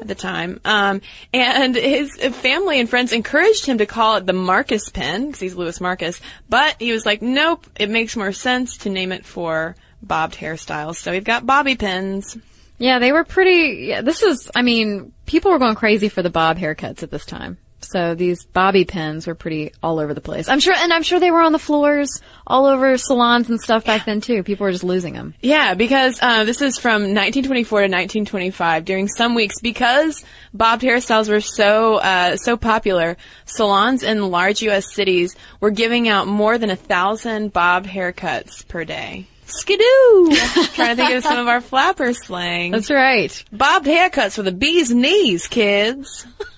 at 0.00 0.08
the 0.08 0.14
time. 0.14 0.60
Um, 0.64 1.00
and 1.32 1.74
his 1.74 2.14
family 2.16 2.78
and 2.80 2.90
friends 2.90 3.12
encouraged 3.12 3.64
him 3.66 3.78
to 3.78 3.86
call 3.86 4.16
it 4.16 4.26
the 4.26 4.32
Marcus 4.32 4.90
pin, 4.90 5.26
because 5.26 5.40
he's 5.40 5.54
Louis 5.54 5.80
Marcus, 5.80 6.20
but 6.48 6.76
he 6.78 6.92
was 6.92 7.06
like, 7.06 7.22
nope, 7.22 7.66
it 7.76 7.88
makes 7.88 8.16
more 8.16 8.32
sense 8.32 8.78
to 8.78 8.90
name 8.90 9.12
it 9.12 9.24
for 9.24 9.76
bobbed 10.02 10.34
hairstyles. 10.36 10.96
So 10.96 11.12
we've 11.12 11.24
got 11.24 11.46
bobby 11.46 11.76
pins. 11.76 12.36
Yeah, 12.78 12.98
they 12.98 13.12
were 13.12 13.24
pretty. 13.24 13.86
Yeah, 13.86 14.02
this 14.02 14.22
is. 14.22 14.50
I 14.54 14.62
mean, 14.62 15.12
people 15.24 15.50
were 15.50 15.58
going 15.58 15.76
crazy 15.76 16.10
for 16.10 16.22
the 16.22 16.30
bob 16.30 16.58
haircuts 16.58 17.02
at 17.02 17.10
this 17.10 17.24
time. 17.24 17.56
So 17.90 18.14
these 18.14 18.44
bobby 18.44 18.84
pins 18.84 19.26
were 19.26 19.34
pretty 19.34 19.72
all 19.82 19.98
over 19.98 20.12
the 20.14 20.20
place. 20.20 20.48
I'm 20.48 20.60
sure, 20.60 20.74
and 20.74 20.92
I'm 20.92 21.02
sure 21.02 21.20
they 21.20 21.30
were 21.30 21.40
on 21.40 21.52
the 21.52 21.58
floors 21.58 22.20
all 22.46 22.66
over 22.66 22.96
salons 22.98 23.48
and 23.48 23.60
stuff 23.60 23.84
back 23.84 24.04
then 24.04 24.20
too. 24.20 24.42
People 24.42 24.64
were 24.64 24.72
just 24.72 24.84
losing 24.84 25.14
them. 25.14 25.34
Yeah, 25.40 25.74
because 25.74 26.18
uh, 26.20 26.44
this 26.44 26.60
is 26.62 26.78
from 26.78 27.02
1924 27.14 27.78
to 27.80 27.84
1925. 27.84 28.84
During 28.84 29.08
some 29.08 29.34
weeks, 29.34 29.60
because 29.60 30.24
bobbed 30.52 30.82
hairstyles 30.82 31.28
were 31.28 31.40
so 31.40 31.96
uh, 31.96 32.36
so 32.36 32.56
popular, 32.56 33.16
salons 33.44 34.02
in 34.02 34.30
large 34.30 34.62
U.S. 34.62 34.92
cities 34.92 35.36
were 35.60 35.70
giving 35.70 36.08
out 36.08 36.26
more 36.26 36.58
than 36.58 36.70
a 36.70 36.76
thousand 36.76 37.52
bobbed 37.52 37.86
haircuts 37.86 38.66
per 38.68 38.84
day. 38.84 39.26
Skidoo! 39.46 40.34
Trying 40.74 40.96
to 40.96 40.96
think 40.96 41.10
of 41.12 41.22
some 41.22 41.38
of 41.38 41.46
our 41.46 41.60
flapper 41.60 42.12
slang. 42.12 42.72
That's 42.72 42.90
right. 42.90 43.44
bobbed 43.52 43.86
haircuts 43.86 44.34
for 44.34 44.42
the 44.42 44.50
bee's 44.52 44.92
knees, 44.92 45.46
kids. 45.46 46.26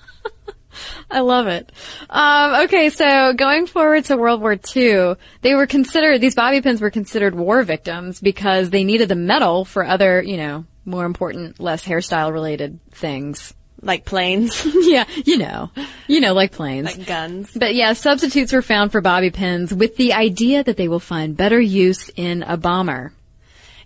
I 1.11 1.19
love 1.21 1.47
it. 1.47 1.71
Um, 2.09 2.63
okay, 2.65 2.89
so 2.89 3.33
going 3.33 3.67
forward 3.67 4.05
to 4.05 4.17
World 4.17 4.41
War 4.41 4.53
II, 4.75 5.15
they 5.41 5.55
were 5.55 5.67
considered, 5.67 6.21
these 6.21 6.35
bobby 6.35 6.61
pins 6.61 6.81
were 6.81 6.91
considered 6.91 7.35
war 7.35 7.63
victims 7.63 8.19
because 8.19 8.69
they 8.69 8.83
needed 8.83 9.09
the 9.09 9.15
metal 9.15 9.65
for 9.65 9.85
other, 9.85 10.21
you 10.21 10.37
know, 10.37 10.65
more 10.85 11.05
important, 11.05 11.59
less 11.59 11.85
hairstyle 11.85 12.31
related 12.31 12.79
things. 12.91 13.53
Like 13.81 14.03
planes, 14.03 14.67
yeah, 14.81 15.05
you 15.25 15.37
know, 15.37 15.71
you 16.07 16.19
know, 16.19 16.33
like 16.33 16.51
planes. 16.51 16.97
like 16.97 17.07
guns. 17.07 17.51
But 17.55 17.75
yeah, 17.75 17.93
substitutes 17.93 18.51
were 18.51 18.61
found 18.61 18.91
for 18.91 18.99
bobby 18.99 19.29
pins 19.29 19.73
with 19.73 19.95
the 19.95 20.11
idea 20.11 20.65
that 20.65 20.75
they 20.75 20.89
will 20.89 20.99
find 20.99 21.37
better 21.37 21.61
use 21.61 22.11
in 22.17 22.43
a 22.43 22.57
bomber. 22.57 23.13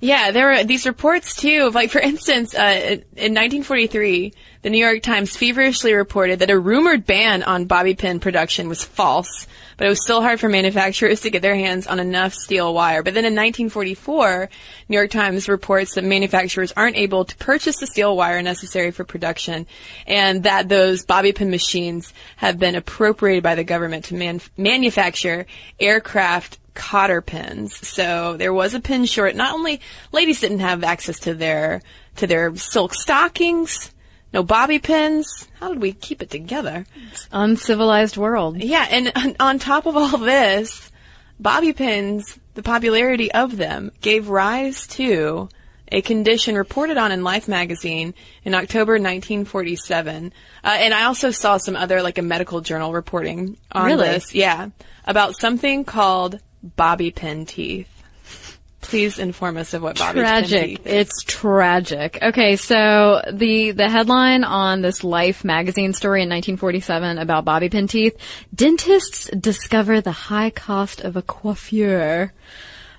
Yeah, 0.03 0.31
there 0.31 0.47
were 0.47 0.65
these 0.65 0.85
reports 0.85 1.33
too 1.33 1.63
of 1.67 1.75
like, 1.75 1.89
for 1.89 2.01
instance, 2.01 2.53
uh, 2.53 2.97
in 3.15 3.33
1943, 3.35 4.33
the 4.61 4.69
New 4.69 4.77
York 4.77 5.01
Times 5.01 5.37
feverishly 5.37 5.93
reported 5.93 6.39
that 6.39 6.49
a 6.49 6.59
rumored 6.59 7.05
ban 7.05 7.41
on 7.41 7.67
bobby 7.67 7.95
pin 7.95 8.19
production 8.19 8.67
was 8.67 8.83
false, 8.83 9.47
but 9.77 9.85
it 9.85 9.89
was 9.89 10.03
still 10.03 10.21
hard 10.21 10.41
for 10.41 10.49
manufacturers 10.49 11.21
to 11.21 11.29
get 11.29 11.41
their 11.41 11.55
hands 11.55 11.87
on 11.87 12.01
enough 12.01 12.33
steel 12.33 12.73
wire. 12.73 13.01
But 13.01 13.13
then 13.13 13.23
in 13.23 13.31
1944, 13.31 14.49
New 14.89 14.97
York 14.97 15.09
Times 15.09 15.47
reports 15.47 15.95
that 15.95 16.03
manufacturers 16.03 16.73
aren't 16.75 16.97
able 16.97 17.23
to 17.23 17.37
purchase 17.37 17.77
the 17.77 17.87
steel 17.87 18.17
wire 18.17 18.41
necessary 18.41 18.91
for 18.91 19.05
production, 19.05 19.67
and 20.05 20.43
that 20.43 20.67
those 20.67 21.05
bobby 21.05 21.31
pin 21.31 21.49
machines 21.49 22.13
have 22.35 22.59
been 22.59 22.75
appropriated 22.75 23.41
by 23.41 23.55
the 23.55 23.63
government 23.63 24.03
to 24.03 24.15
man- 24.15 24.41
manufacture 24.57 25.45
aircraft 25.79 26.59
cotter 26.73 27.21
pins. 27.21 27.75
So 27.87 28.35
there 28.37 28.53
was 28.53 28.73
a 28.73 28.79
pin 28.79 29.05
short. 29.05 29.35
Not 29.35 29.53
only 29.53 29.81
ladies 30.11 30.39
didn't 30.41 30.59
have 30.59 30.83
access 30.83 31.19
to 31.21 31.33
their 31.33 31.81
to 32.17 32.27
their 32.27 32.55
silk 32.55 32.93
stockings, 32.93 33.91
no 34.33 34.43
bobby 34.43 34.79
pins. 34.79 35.47
How 35.59 35.69
did 35.69 35.81
we 35.81 35.93
keep 35.93 36.21
it 36.21 36.29
together? 36.29 36.85
Uncivilized 37.31 38.17
world. 38.17 38.57
Yeah, 38.57 38.85
and 38.89 39.11
on- 39.15 39.35
on 39.39 39.59
top 39.59 39.85
of 39.85 39.95
all 39.97 40.17
this, 40.17 40.91
bobby 41.39 41.73
pins, 41.73 42.39
the 42.53 42.63
popularity 42.63 43.31
of 43.31 43.57
them 43.57 43.91
gave 44.01 44.29
rise 44.29 44.85
to 44.87 45.49
a 45.91 46.01
condition 46.01 46.55
reported 46.55 46.97
on 46.97 47.11
in 47.11 47.23
Life 47.23 47.47
magazine 47.47 48.13
in 48.43 48.55
October 48.55 48.93
1947. 48.93 50.33
Uh, 50.63 50.67
and 50.79 50.93
I 50.93 51.03
also 51.03 51.29
saw 51.29 51.57
some 51.57 51.75
other, 51.75 52.01
like 52.01 52.17
a 52.17 52.21
medical 52.23 52.61
journal 52.61 52.93
reporting 52.93 53.57
on 53.71 53.85
Really? 53.85 54.07
this. 54.07 54.33
Yeah. 54.33 54.69
About 55.05 55.35
something 55.35 55.83
called 55.85 56.39
bobby 56.63 57.11
pin 57.11 57.45
teeth. 57.45 57.89
Please 58.81 59.17
inform 59.17 59.57
us 59.57 59.73
of 59.73 59.81
what 59.81 59.97
bobby 59.97 60.19
pin 60.19 60.23
tragic. 60.23 60.65
teeth. 60.65 60.87
It's 60.87 61.23
tragic. 61.23 62.19
Okay, 62.21 62.55
so 62.55 63.21
the 63.31 63.71
the 63.71 63.89
headline 63.89 64.43
on 64.43 64.81
this 64.81 65.03
Life 65.03 65.43
magazine 65.43 65.93
story 65.93 66.21
in 66.21 66.29
1947 66.29 67.17
about 67.17 67.45
bobby 67.45 67.69
pin 67.69 67.87
teeth: 67.87 68.17
dentists 68.53 69.29
discover 69.37 70.01
the 70.01 70.11
high 70.11 70.49
cost 70.49 71.01
of 71.01 71.15
a 71.15 71.21
coiffure. 71.21 72.31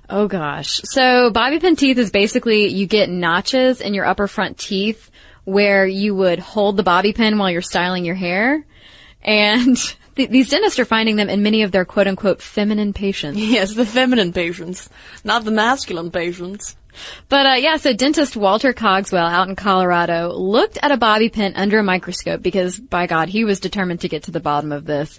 Oh 0.09 0.28
gosh. 0.28 0.80
So 0.85 1.30
bobby 1.30 1.59
pin 1.59 1.76
teeth 1.76 1.99
is 1.99 2.11
basically 2.11 2.68
you 2.68 2.87
get 2.87 3.09
notches 3.09 3.80
in 3.80 3.94
your 3.94 4.06
upper 4.06 4.28
front 4.28 4.59
teeth 4.59 5.11
where 5.44 5.87
you 5.87 6.14
would 6.14 6.38
hold 6.38 6.76
the 6.76 6.83
bobby 6.83 7.12
pin 7.12 7.38
while 7.38 7.50
you're 7.50 7.62
styling 7.62 8.04
your 8.04 8.14
hair. 8.14 8.64
And 9.23 9.76
th- 10.16 10.30
these 10.30 10.49
dentists 10.50 10.78
are 10.78 10.85
finding 10.85 11.16
them 11.16 11.28
in 11.28 11.42
many 11.42 11.62
of 11.62 11.73
their 11.73 11.85
quote 11.85 12.06
unquote 12.06 12.42
feminine 12.42 12.92
patients. 12.92 13.38
Yes, 13.54 13.75
the 13.75 13.87
feminine 13.87 14.33
patients, 14.33 14.88
not 15.23 15.44
the 15.44 15.50
masculine 15.50 16.11
patients. 16.11 16.76
But 17.28 17.47
uh, 17.47 17.54
yeah, 17.54 17.76
so 17.76 17.92
dentist 17.92 18.37
Walter 18.37 18.73
Cogswell 18.73 19.26
out 19.26 19.49
in 19.49 19.56
Colorado 19.56 20.33
looked 20.33 20.78
at 20.83 20.92
a 20.92 20.97
bobby 20.97 21.28
pin 21.28 21.54
under 21.56 21.78
a 21.78 21.83
microscope 21.85 22.42
because, 22.42 22.78
by 22.78 23.06
God, 23.06 23.28
he 23.28 23.44
was 23.44 23.61
determined 23.61 24.00
to 24.00 24.09
get 24.09 24.25
to 24.25 24.30
the 24.30 24.40
bottom 24.40 24.73
of 24.73 24.85
this. 24.85 25.18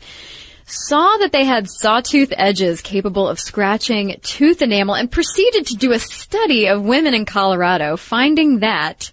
Saw 0.65 1.17
that 1.17 1.31
they 1.31 1.45
had 1.45 1.69
sawtooth 1.69 2.33
edges 2.37 2.81
capable 2.81 3.27
of 3.27 3.39
scratching 3.39 4.19
tooth 4.23 4.61
enamel 4.61 4.95
and 4.95 5.11
proceeded 5.11 5.67
to 5.67 5.75
do 5.75 5.91
a 5.91 5.99
study 5.99 6.67
of 6.67 6.83
women 6.83 7.13
in 7.13 7.25
Colorado, 7.25 7.97
finding 7.97 8.59
that 8.59 9.11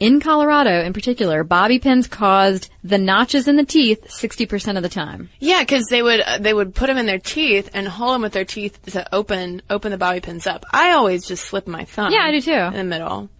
in 0.00 0.20
Colorado 0.20 0.82
in 0.82 0.92
particular, 0.92 1.44
bobby 1.44 1.78
pins 1.78 2.06
caused 2.08 2.68
the 2.82 2.98
notches 2.98 3.48
in 3.48 3.56
the 3.56 3.64
teeth 3.64 4.06
60% 4.08 4.76
of 4.76 4.82
the 4.82 4.88
time. 4.88 5.30
Yeah, 5.38 5.60
because 5.60 5.84
they 5.90 6.02
would 6.02 6.20
uh, 6.20 6.38
they 6.38 6.52
would 6.52 6.74
put 6.74 6.88
them 6.88 6.98
in 6.98 7.06
their 7.06 7.18
teeth 7.18 7.70
and 7.74 7.86
hold 7.86 8.14
them 8.14 8.22
with 8.22 8.32
their 8.32 8.44
teeth 8.44 8.80
to 8.92 9.14
open 9.14 9.62
open 9.70 9.92
the 9.92 9.98
bobby 9.98 10.20
pins 10.20 10.46
up. 10.46 10.64
I 10.72 10.92
always 10.92 11.26
just 11.26 11.44
slip 11.44 11.66
my 11.66 11.84
thumb. 11.84 12.12
Yeah, 12.12 12.22
I 12.22 12.32
do 12.32 12.40
too. 12.40 12.52
In 12.52 12.72
the 12.72 12.84
middle, 12.84 13.30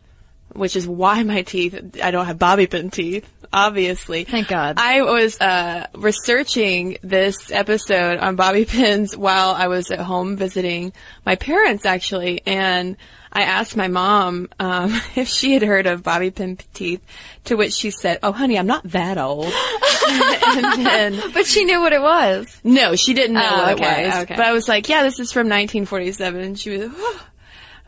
which 0.52 0.76
is 0.76 0.86
why 0.86 1.22
my 1.22 1.42
teeth 1.42 1.98
I 2.02 2.10
don't 2.10 2.26
have 2.26 2.38
bobby 2.38 2.66
pin 2.66 2.90
teeth. 2.90 3.28
Obviously, 3.52 4.24
Thank 4.24 4.48
God. 4.48 4.78
I 4.78 5.02
was 5.02 5.40
uh, 5.40 5.86
researching 5.94 6.98
this 7.02 7.52
episode 7.52 8.18
on 8.18 8.34
bobby 8.34 8.64
pins 8.64 9.16
while 9.16 9.54
I 9.54 9.68
was 9.68 9.92
at 9.92 10.00
home 10.00 10.36
visiting 10.36 10.92
my 11.24 11.36
parents, 11.36 11.86
actually, 11.86 12.42
and 12.46 12.96
I 13.34 13.42
asked 13.42 13.76
my 13.76 13.88
mom 13.88 14.48
um, 14.60 14.92
if 15.16 15.26
she 15.28 15.54
had 15.54 15.62
heard 15.62 15.86
of 15.86 16.02
bobby 16.02 16.30
pin 16.30 16.58
teeth. 16.72 17.04
To 17.46 17.56
which 17.56 17.72
she 17.74 17.90
said, 17.90 18.18
"Oh, 18.22 18.32
honey, 18.32 18.58
I'm 18.58 18.66
not 18.66 18.84
that 18.90 19.18
old." 19.18 19.52
and 20.08 20.86
then 20.86 21.22
But 21.34 21.46
she 21.46 21.64
knew 21.64 21.80
what 21.80 21.92
it 21.92 22.00
was. 22.00 22.60
no, 22.64 22.96
she 22.96 23.12
didn't 23.14 23.34
know 23.34 23.46
Oh, 23.50 23.62
what 23.64 23.72
okay, 23.80 24.04
it 24.04 24.06
was. 24.06 24.22
okay. 24.22 24.36
But 24.36 24.46
I 24.46 24.52
was 24.52 24.68
like, 24.68 24.88
yeah, 24.88 25.02
this 25.02 25.18
is 25.20 25.32
from 25.32 25.48
1947. 25.48 26.40
And 26.40 26.58
she 26.58 26.70
was, 26.70 26.90
oh, 26.94 27.26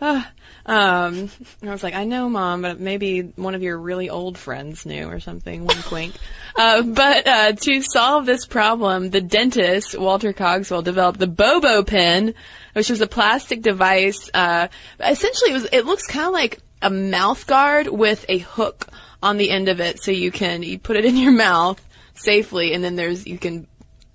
oh. 0.03 0.27
Um, 0.67 1.31
and 1.61 1.71
I 1.71 1.73
was 1.73 1.85
like, 1.85 1.95
I 1.95 2.03
know, 2.05 2.29
mom, 2.29 2.63
but 2.63 2.81
maybe 2.81 3.21
one 3.23 3.55
of 3.55 3.63
your 3.63 3.79
really 3.79 4.11
old 4.11 4.37
friends 4.37 4.85
knew 4.85 5.07
or 5.09 5.21
something. 5.21 5.65
Wink, 5.65 5.91
wink. 5.91 6.15
Uh, 6.59 6.81
but 6.81 7.27
uh, 7.29 7.53
to 7.53 7.83
solve 7.83 8.25
this 8.25 8.47
problem, 8.47 9.11
the 9.11 9.21
dentist 9.21 9.95
Walter 9.99 10.33
Cogswell 10.33 10.81
developed 10.81 11.19
the 11.19 11.27
Bobo 11.27 11.83
pen, 11.83 12.33
which 12.73 12.89
was 12.89 13.03
a 13.03 13.07
plastic 13.07 13.61
device. 13.61 14.31
Uh, 14.33 14.69
essentially, 14.99 15.51
it 15.51 15.53
was. 15.53 15.69
It 15.71 15.85
looks 15.85 16.07
kind 16.07 16.27
of 16.29 16.33
like 16.33 16.61
a 16.81 16.89
mouth 16.89 17.47
guard 17.47 17.89
with 17.89 18.25
a 18.31 18.39
hook 18.39 18.87
on 19.23 19.37
the 19.37 19.51
end 19.51 19.69
of 19.69 19.81
it, 19.81 20.03
so 20.03 20.11
you 20.13 20.31
can 20.31 20.63
you 20.63 20.79
put 20.79 20.97
it 20.97 21.05
in 21.05 21.19
your 21.19 21.33
mouth 21.33 21.79
safely, 22.15 22.73
and 22.73 22.83
then 22.83 22.97
there's 22.97 23.27
you 23.27 23.37
can 23.37 23.67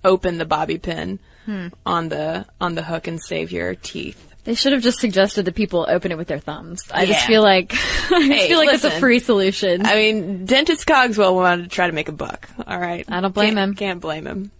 open 0.02 0.38
the 0.38 0.44
bobby 0.44 0.78
pin 0.78 1.20
Hmm. 1.44 1.68
on 1.86 2.08
the 2.08 2.44
on 2.60 2.74
the 2.74 2.82
hook 2.82 3.06
and 3.06 3.22
save 3.22 3.52
your 3.52 3.76
teeth. 3.76 4.31
They 4.44 4.54
should 4.54 4.72
have 4.72 4.82
just 4.82 4.98
suggested 4.98 5.44
that 5.44 5.54
people 5.54 5.86
open 5.88 6.10
it 6.10 6.18
with 6.18 6.26
their 6.28 6.40
thumbs. 6.40 6.82
I 6.92 7.06
just 7.06 7.26
feel 7.26 7.42
like 7.42 7.72
I 7.74 7.76
just 7.76 8.22
Hey, 8.32 8.48
feel 8.48 8.58
like 8.58 8.72
it's 8.74 8.82
a 8.84 8.90
free 8.90 9.20
solution. 9.20 9.86
I 9.86 9.94
mean, 9.94 10.46
dentist 10.46 10.84
Cogswell 10.86 11.34
wanted 11.34 11.62
to 11.64 11.68
try 11.68 11.86
to 11.86 11.92
make 11.92 12.08
a 12.08 12.12
buck. 12.12 12.48
All 12.66 12.78
right, 12.78 13.04
I 13.08 13.20
don't 13.20 13.32
blame 13.32 13.54
Can't- 13.54 13.70
him. 13.70 13.74
Can't 13.76 14.00
blame 14.00 14.26
him. 14.26 14.50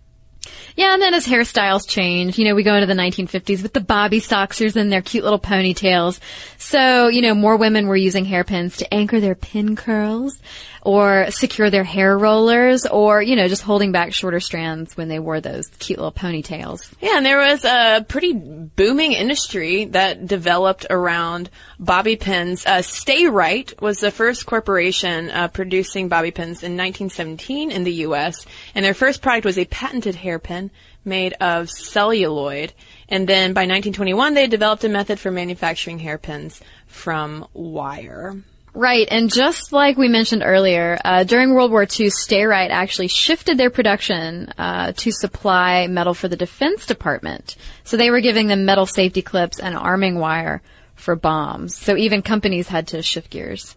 Yeah, 0.74 0.94
and 0.94 1.02
then 1.02 1.14
as 1.14 1.26
hairstyles 1.26 1.86
change, 1.88 2.36
you 2.38 2.44
know, 2.44 2.54
we 2.54 2.62
go 2.64 2.74
into 2.74 2.86
the 2.86 3.00
1950s 3.00 3.62
with 3.62 3.74
the 3.74 3.80
bobby 3.80 4.20
soxers 4.20 4.74
and 4.74 4.90
their 4.90 5.02
cute 5.02 5.22
little 5.22 5.38
ponytails. 5.38 6.18
So, 6.58 7.08
you 7.08 7.20
know, 7.22 7.34
more 7.34 7.56
women 7.56 7.86
were 7.86 7.96
using 7.96 8.24
hairpins 8.24 8.78
to 8.78 8.92
anchor 8.94 9.20
their 9.20 9.34
pin 9.36 9.76
curls 9.76 10.40
or 10.82 11.30
secure 11.30 11.70
their 11.70 11.84
hair 11.84 12.18
rollers 12.18 12.86
or, 12.86 13.22
you 13.22 13.36
know, 13.36 13.46
just 13.46 13.62
holding 13.62 13.92
back 13.92 14.12
shorter 14.12 14.40
strands 14.40 14.96
when 14.96 15.08
they 15.08 15.18
wore 15.18 15.40
those 15.40 15.68
cute 15.78 15.98
little 15.98 16.12
ponytails. 16.12 16.92
Yeah, 17.00 17.16
and 17.16 17.24
there 17.24 17.38
was 17.38 17.64
a 17.64 18.04
pretty 18.08 18.32
booming 18.32 19.12
industry 19.12 19.84
that 19.86 20.26
developed 20.26 20.86
around 20.90 21.50
bobby 21.78 22.16
pins. 22.16 22.66
Uh, 22.66 22.82
Sta-Rite 22.82 23.80
was 23.80 24.00
the 24.00 24.10
first 24.10 24.44
corporation 24.44 25.30
uh, 25.30 25.48
producing 25.48 26.08
bobby 26.08 26.32
pins 26.32 26.62
in 26.62 26.76
1917 26.76 27.70
in 27.70 27.84
the 27.84 27.92
U.S., 28.06 28.44
and 28.74 28.84
their 28.84 28.94
first 28.94 29.22
product 29.22 29.46
was 29.46 29.58
a 29.58 29.64
patented 29.66 30.16
hairpin 30.16 30.70
made 31.04 31.32
of 31.34 31.70
celluloid. 31.70 32.72
And 33.08 33.28
then 33.28 33.52
by 33.52 33.62
1921, 33.62 34.34
they 34.34 34.46
developed 34.46 34.84
a 34.84 34.88
method 34.88 35.18
for 35.18 35.30
manufacturing 35.30 35.98
hairpins 35.98 36.60
from 36.86 37.46
wire. 37.52 38.36
Right, 38.74 39.06
and 39.10 39.30
just 39.30 39.72
like 39.72 39.98
we 39.98 40.08
mentioned 40.08 40.42
earlier, 40.44 40.98
uh, 41.04 41.24
during 41.24 41.52
World 41.52 41.70
War 41.70 41.82
II, 41.82 42.08
Sta-Rite 42.08 42.70
actually 42.70 43.08
shifted 43.08 43.58
their 43.58 43.68
production 43.68 44.48
uh, 44.56 44.92
to 44.96 45.12
supply 45.12 45.88
metal 45.88 46.14
for 46.14 46.28
the 46.28 46.36
Defense 46.36 46.86
Department. 46.86 47.56
So 47.84 47.98
they 47.98 48.10
were 48.10 48.22
giving 48.22 48.46
them 48.46 48.64
metal 48.64 48.86
safety 48.86 49.20
clips 49.20 49.58
and 49.58 49.76
arming 49.76 50.18
wire 50.18 50.62
for 50.94 51.16
bombs. 51.16 51.76
So 51.76 51.96
even 51.96 52.22
companies 52.22 52.68
had 52.68 52.88
to 52.88 53.02
shift 53.02 53.28
gears. 53.28 53.76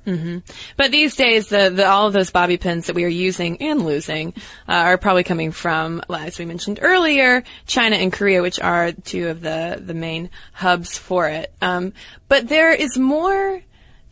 But 0.77 0.91
these 0.91 1.15
days, 1.15 1.47
the, 1.47 1.69
the 1.71 1.85
all 1.85 2.07
of 2.07 2.13
those 2.13 2.29
bobby 2.29 2.57
pins 2.57 2.87
that 2.87 2.95
we 2.95 3.03
are 3.03 3.09
using 3.09 3.61
and 3.61 3.83
losing 3.83 4.33
uh, 4.69 4.73
are 4.73 4.97
probably 4.97 5.23
coming 5.23 5.51
from, 5.51 6.03
as 6.09 6.39
we 6.39 6.45
mentioned 6.45 6.79
earlier, 6.81 7.43
China 7.67 7.97
and 7.97 8.13
Korea, 8.13 8.41
which 8.41 8.59
are 8.61 8.91
two 8.91 9.27
of 9.27 9.41
the 9.41 9.81
the 9.83 9.93
main 9.93 10.29
hubs 10.53 10.97
for 10.97 11.27
it. 11.27 11.51
Um, 11.61 11.93
but 12.29 12.47
there 12.47 12.73
is 12.73 12.97
more 12.97 13.61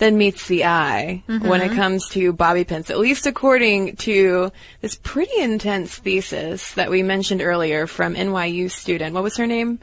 than 0.03 0.17
meets 0.17 0.47
the 0.47 0.65
eye 0.65 1.23
when 1.27 1.61
it 1.61 1.71
comes 1.71 2.09
to 2.09 2.33
bobby 2.33 2.65
pins, 2.65 2.89
at 2.89 2.99
least 2.99 3.25
according 3.25 3.95
to 3.95 4.51
this 4.81 4.95
pretty 4.95 5.39
intense 5.39 5.95
thesis 5.95 6.73
that 6.73 6.91
we 6.91 7.01
mentioned 7.03 7.41
earlier 7.41 7.87
from 7.87 8.13
NYU 8.15 8.69
student. 8.69 9.13
What 9.13 9.23
was 9.23 9.37
her 9.37 9.47
name? 9.47 9.79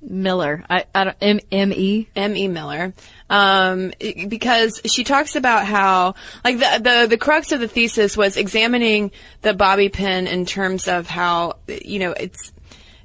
Miller, 0.00 0.64
I, 0.70 0.84
I 0.94 1.04
don't, 1.04 1.16
M, 1.20 1.40
M-E? 1.50 2.08
M.E. 2.14 2.46
Miller, 2.46 2.94
um, 3.28 3.92
because 4.28 4.80
she 4.86 5.02
talks 5.02 5.34
about 5.34 5.66
how, 5.66 6.14
like, 6.44 6.58
the, 6.58 6.80
the, 6.80 7.06
the 7.08 7.18
crux 7.18 7.50
of 7.50 7.58
the 7.58 7.66
thesis 7.66 8.16
was 8.16 8.36
examining 8.36 9.10
the 9.42 9.52
bobby 9.52 9.88
pin 9.88 10.28
in 10.28 10.46
terms 10.46 10.86
of 10.86 11.08
how, 11.08 11.54
you 11.66 11.98
know, 11.98 12.12
it's, 12.12 12.52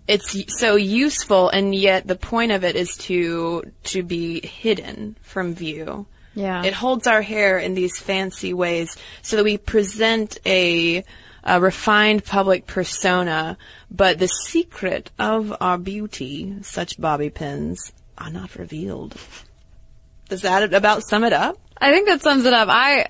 it's 0.08 0.60
so 0.60 0.76
useful 0.76 1.50
and 1.50 1.74
yet 1.74 2.06
the 2.06 2.16
point 2.16 2.52
of 2.52 2.64
it 2.64 2.76
is 2.76 2.96
to, 2.98 3.64
to 3.86 4.04
be 4.04 4.46
hidden 4.46 5.16
from 5.24 5.56
view. 5.56 6.06
Yeah. 6.34 6.64
It 6.64 6.74
holds 6.74 7.08
our 7.08 7.22
hair 7.22 7.60
in 7.60 7.74
these 7.74 8.00
fancy 8.00 8.54
ways 8.54 8.98
so 9.22 9.36
that 9.36 9.44
we 9.44 9.58
present 9.58 10.38
a, 10.46 11.04
a 11.44 11.60
refined 11.60 12.24
public 12.24 12.68
persona, 12.68 13.58
but 13.90 14.20
the 14.20 14.28
secret 14.28 15.12
of 15.20 15.56
our 15.60 15.78
beauty, 15.78 16.56
such 16.62 17.00
bobby 17.00 17.30
pins, 17.30 17.92
are 18.18 18.30
not 18.30 18.56
revealed. 18.56 19.16
Does 20.30 20.44
that 20.44 20.74
about 20.74 21.04
sum 21.04 21.24
it 21.24 21.34
up? 21.34 21.58
I 21.78 21.92
think 21.92 22.08
that 22.08 22.22
sums 22.22 22.46
it 22.46 22.54
up. 22.54 22.70
I, 22.70 23.08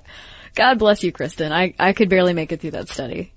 God 0.54 0.78
bless 0.78 1.04
you, 1.04 1.12
Cristen. 1.12 1.52
I, 1.52 1.74
I 1.78 1.92
could 1.92 2.08
barely 2.08 2.32
make 2.32 2.50
it 2.50 2.60
through 2.60 2.72
that 2.72 2.88
study. 2.88 3.31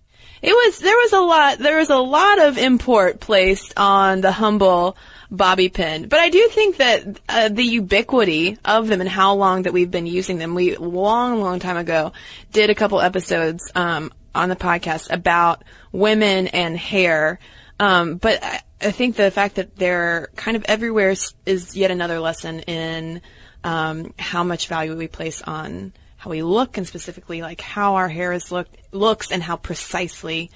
It 0.45 0.53
was 0.53 0.77
there 0.77 0.95
was 0.95 1.11
a 1.11 1.21
lot 1.21 1.57
there 1.57 1.77
was 1.77 1.89
a 1.89 1.97
lot 1.97 2.37
of 2.39 2.59
import 2.59 3.19
placed 3.19 3.73
on 3.77 4.21
the 4.21 4.31
humble 4.31 4.95
bobby 5.31 5.69
pin, 5.69 6.07
but 6.07 6.19
I 6.19 6.29
do 6.29 6.47
think 6.49 6.77
that 6.77 7.19
uh, 7.27 7.49
the 7.49 7.63
ubiquity 7.63 8.59
of 8.63 8.87
them 8.87 9.01
and 9.01 9.09
how 9.09 9.33
long 9.33 9.63
that 9.63 9.73
we've 9.73 9.89
been 9.89 10.05
using 10.05 10.37
them. 10.37 10.53
We 10.53 10.77
long, 10.77 11.41
long 11.41 11.57
time 11.57 11.77
ago 11.77 12.13
did 12.51 12.69
a 12.69 12.75
couple 12.75 13.01
episodes 13.01 13.71
um, 13.73 14.13
on 14.35 14.49
the 14.49 14.55
podcast 14.55 15.11
about 15.11 15.63
women 15.91 16.45
and 16.45 16.77
hair, 16.77 17.39
um, 17.79 18.17
but 18.17 18.43
I, 18.43 18.61
I 18.79 18.91
think 18.91 19.15
the 19.15 19.31
fact 19.31 19.55
that 19.55 19.75
they're 19.75 20.29
kind 20.35 20.55
of 20.57 20.63
everywhere 20.65 21.15
is, 21.47 21.75
yet 21.75 21.89
another 21.89 22.19
lesson 22.19 22.59
in 22.59 23.23
um, 23.63 24.13
how 24.19 24.43
much 24.43 24.67
value 24.67 24.95
we 24.95 25.07
place 25.07 25.41
on 25.41 25.91
how 26.25 26.31
we 26.31 26.41
look 26.41 26.77
and 26.77 26.87
specifically 26.87 27.41
like 27.41 27.61
how 27.61 27.95
our 27.95 28.09
hair 28.09 28.33
is 28.33 28.51
look 28.51 28.67
looks 28.91 29.31
and 29.31 29.43
how 29.43 29.55
precisely 29.55 30.49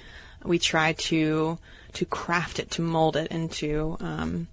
we 0.44 0.58
try 0.58 0.92
to 0.94 1.58
to 1.92 2.04
craft 2.04 2.58
it 2.58 2.72
to 2.72 2.82
mold 2.82 3.16
it 3.16 3.30
into 3.30 3.96
um, 4.00 4.48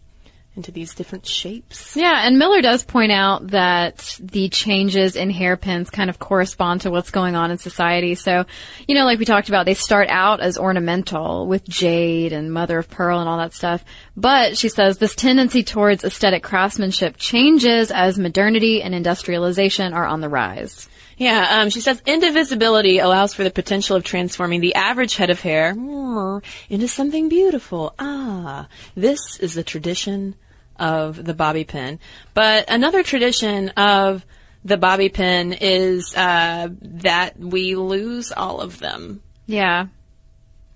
into 0.55 0.71
these 0.71 0.95
different 0.95 1.25
shapes. 1.25 1.95
Yeah, 1.95 2.25
and 2.25 2.39
Miller 2.39 2.61
does 2.61 2.83
point 2.83 3.11
out 3.11 3.47
that 3.49 4.19
the 4.19 4.49
changes 4.49 5.15
in 5.15 5.29
hairpins 5.29 5.91
kind 5.91 6.09
of 6.09 6.17
correspond 6.17 6.81
to 6.81 6.89
what's 6.89 7.11
going 7.11 7.35
on 7.35 7.51
in 7.51 7.59
society. 7.59 8.15
So, 8.15 8.45
you 8.87 8.95
know, 8.95 9.05
like 9.05 9.19
we 9.19 9.25
talked 9.25 9.49
about, 9.49 9.67
they 9.67 9.75
start 9.75 10.09
out 10.09 10.39
as 10.39 10.57
ornamental 10.57 11.45
with 11.45 11.63
jade 11.67 12.33
and 12.33 12.51
mother 12.51 12.79
of 12.79 12.89
pearl 12.89 13.19
and 13.19 13.29
all 13.29 13.37
that 13.37 13.53
stuff. 13.53 13.85
But 14.15 14.57
she 14.57 14.69
says 14.69 14.97
this 14.97 15.15
tendency 15.15 15.63
towards 15.63 16.03
aesthetic 16.03 16.41
craftsmanship 16.41 17.17
changes 17.17 17.91
as 17.91 18.17
modernity 18.17 18.81
and 18.81 18.95
industrialization 18.95 19.93
are 19.93 20.07
on 20.07 20.21
the 20.21 20.29
rise. 20.29 20.89
Yeah, 21.17 21.61
um, 21.61 21.69
she 21.71 21.81
says 21.81 22.01
indivisibility 22.05 22.99
allows 22.99 23.33
for 23.33 23.43
the 23.43 23.49
potential 23.49 23.95
of 23.95 24.03
transforming 24.03 24.61
the 24.61 24.75
average 24.75 25.15
head 25.15 25.31
of 25.31 25.41
hair 25.41 25.71
into 26.69 26.87
something 26.87 27.27
beautiful. 27.27 27.95
Ah, 27.97 28.67
this 28.95 29.39
is 29.39 29.55
the 29.55 29.63
tradition 29.63 30.35
of 30.77 31.23
the 31.23 31.33
bobby 31.33 31.63
pin. 31.63 31.99
But 32.35 32.69
another 32.69 33.01
tradition 33.01 33.69
of 33.69 34.23
the 34.63 34.77
bobby 34.77 35.09
pin 35.09 35.53
is 35.53 36.13
uh, 36.15 36.69
that 36.81 37.39
we 37.39 37.75
lose 37.75 38.31
all 38.31 38.61
of 38.61 38.77
them. 38.77 39.21
Yeah. 39.47 39.87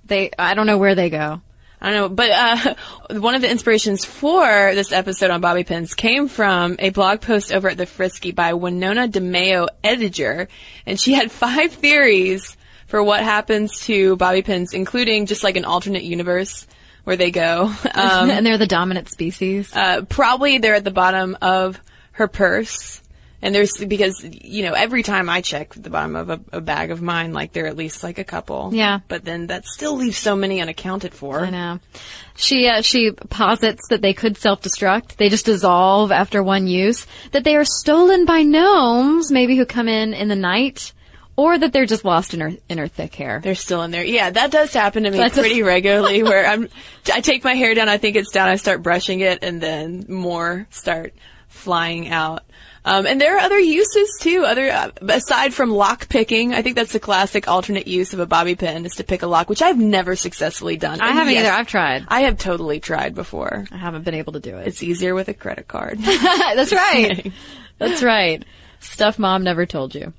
They, 0.06 0.32
I 0.40 0.56
don't 0.56 0.66
know 0.66 0.80
where 0.80 0.96
they 0.96 1.10
go. 1.10 1.42
I 1.82 1.92
don't 1.92 2.02
know, 2.02 2.10
but 2.10 2.30
uh, 2.30 2.76
one 3.20 3.34
of 3.34 3.42
the 3.42 3.50
inspirations 3.50 4.06
for 4.06 4.46
this 4.76 4.92
episode 4.92 5.32
on 5.32 5.42
bobby 5.42 5.64
pins 5.64 5.96
came 5.96 6.28
from 6.28 6.76
a 6.78 6.92
blog 6.92 7.22
post 7.22 7.52
over 7.52 7.70
at 7.70 7.78
the 7.78 7.86
Frisky 7.88 8.32
by 8.32 8.54
Winona 8.54 9.08
DeMayo 9.08 9.68
Ediger, 9.84 10.48
and 10.86 11.00
she 11.00 11.14
had 11.14 11.32
five 11.32 11.72
theories 11.74 12.56
for 12.88 13.02
what 13.02 13.22
happens 13.24 13.80
to 13.82 14.16
bobby 14.18 14.42
pins, 14.44 14.74
including 14.74 15.26
just 15.26 15.44
like 15.44 15.58
an 15.58 15.66
alternate 15.66 16.04
universe 16.04 16.68
where 17.04 17.16
they 17.16 17.32
go. 17.32 17.74
Um, 17.94 18.30
and 18.30 18.46
they're 18.46 18.58
the 18.58 18.68
dominant 18.68 19.10
species. 19.10 19.76
uh, 19.76 20.04
probably 20.04 20.60
they're 20.60 20.76
at 20.76 20.84
the 20.84 20.92
bottom 20.92 21.38
of 21.42 21.80
her 22.14 22.28
purse. 22.28 23.01
And 23.42 23.56
there's, 23.56 23.72
because, 23.78 24.24
you 24.24 24.64
know, 24.64 24.74
every 24.74 25.02
time 25.02 25.28
I 25.30 25.42
check 25.42 25.74
the 25.74 25.90
bottom 25.90 26.16
of 26.16 26.30
a, 26.30 26.40
a 26.52 26.62
bag 26.62 26.92
of 26.92 27.02
mine, 27.02 27.34
like 27.34 27.54
there 27.54 27.66
are 27.66 27.68
at 27.68 27.76
least 27.76 28.04
like 28.04 28.20
a 28.20 28.24
couple. 28.24 28.70
Yeah. 28.74 29.00
But 29.08 29.26
then 29.26 29.48
that 29.48 29.66
still 29.66 29.96
leaves 29.96 30.18
so 30.18 30.36
many 30.36 30.62
unaccounted 30.62 31.14
for. 31.14 31.40
I 31.42 31.50
know. 31.50 31.80
She 32.36 32.68
uh, 32.68 32.82
she 32.82 33.12
posits 33.12 33.88
that 33.90 34.02
they 34.02 34.14
could 34.14 34.38
self-destruct. 34.38 35.16
They 35.18 35.30
just 35.30 35.46
dissolve 35.46 36.12
after 36.12 36.42
one 36.44 36.68
use. 36.68 37.06
That 37.32 37.44
they 37.44 37.56
are 37.56 37.66
stolen 37.66 38.26
by 38.26 38.44
gnomes, 38.44 39.32
maybe 39.32 39.56
who 39.58 39.66
come 39.66 39.88
in 39.88 40.14
in 40.14 40.28
the 40.28 40.36
night, 40.36 40.94
or 41.36 41.58
that 41.58 41.74
they're 41.74 41.86
just 41.86 42.06
lost 42.06 42.34
in 42.34 42.40
her 42.40 42.52
in 42.70 42.78
her 42.78 42.88
thick 42.88 43.16
hair. 43.16 43.42
They're 43.44 43.56
still 43.56 43.82
in 43.84 43.92
there. 43.92 44.04
Yeah, 44.04 44.30
that 44.30 44.52
does 44.52 44.74
happen 44.74 45.04
to 45.04 45.12
me 45.12 45.18
That's 45.18 45.38
a- 45.38 45.42
pretty 45.42 45.64
regularly 45.64 46.24
where 46.32 46.46
I'm, 46.46 46.70
I 47.12 47.22
take 47.22 47.44
my 47.44 47.54
hair 47.54 47.74
down, 47.74 47.90
I 47.90 47.98
think 47.98 48.16
it's 48.16 48.32
down, 48.32 48.50
I 48.50 48.56
start 48.56 48.84
brushing 48.84 49.20
it, 49.22 49.40
and 49.44 49.60
then 49.62 50.06
more 50.08 50.68
start 50.70 51.14
flying 51.48 52.10
out. 52.10 52.44
Um, 52.84 53.06
and 53.06 53.22
there 53.22 53.36
are 53.36 53.40
other 53.40 53.60
uses 53.60 54.18
too, 54.20 54.44
other, 54.44 54.70
uh, 54.72 54.90
aside 55.08 55.54
from 55.54 55.70
lock 55.70 56.10
picking, 56.10 56.54
I 56.54 56.64
think 56.64 56.76
that's 56.76 56.94
the 56.94 57.00
classic 57.00 57.48
alternate 57.48 57.88
use 57.88 58.14
of 58.14 58.20
a 58.20 58.26
bobby 58.26 58.56
pin 58.56 58.86
is 58.88 58.96
to 58.96 59.04
pick 59.04 59.22
a 59.22 59.28
lock, 59.28 59.50
which 59.50 59.62
I've 59.62 59.78
never 59.78 60.16
successfully 60.16 60.78
done. 60.78 61.00
I 61.00 61.10
And 61.10 61.18
haven't 61.20 61.34
yes, 61.34 61.46
either. 61.46 61.56
I've 61.56 61.68
tried. 61.68 62.06
I 62.08 62.22
have 62.22 62.40
totally 62.40 62.80
tried 62.80 63.14
before. 63.14 63.66
I 63.72 63.78
haven't 63.78 64.04
been 64.04 64.16
able 64.16 64.34
to 64.34 64.40
do 64.40 64.58
it. 64.58 64.68
It's 64.68 64.82
easier 64.82 65.14
with 65.14 65.28
a 65.28 65.34
credit 65.36 65.68
card. 65.68 66.00
That's 66.00 66.74
right. 66.74 67.32
That's 67.78 68.02
right. 68.02 68.44
Stuff 68.82 69.20
mom 69.20 69.44
never 69.44 69.66
told 69.68 69.94
you. 69.94 70.12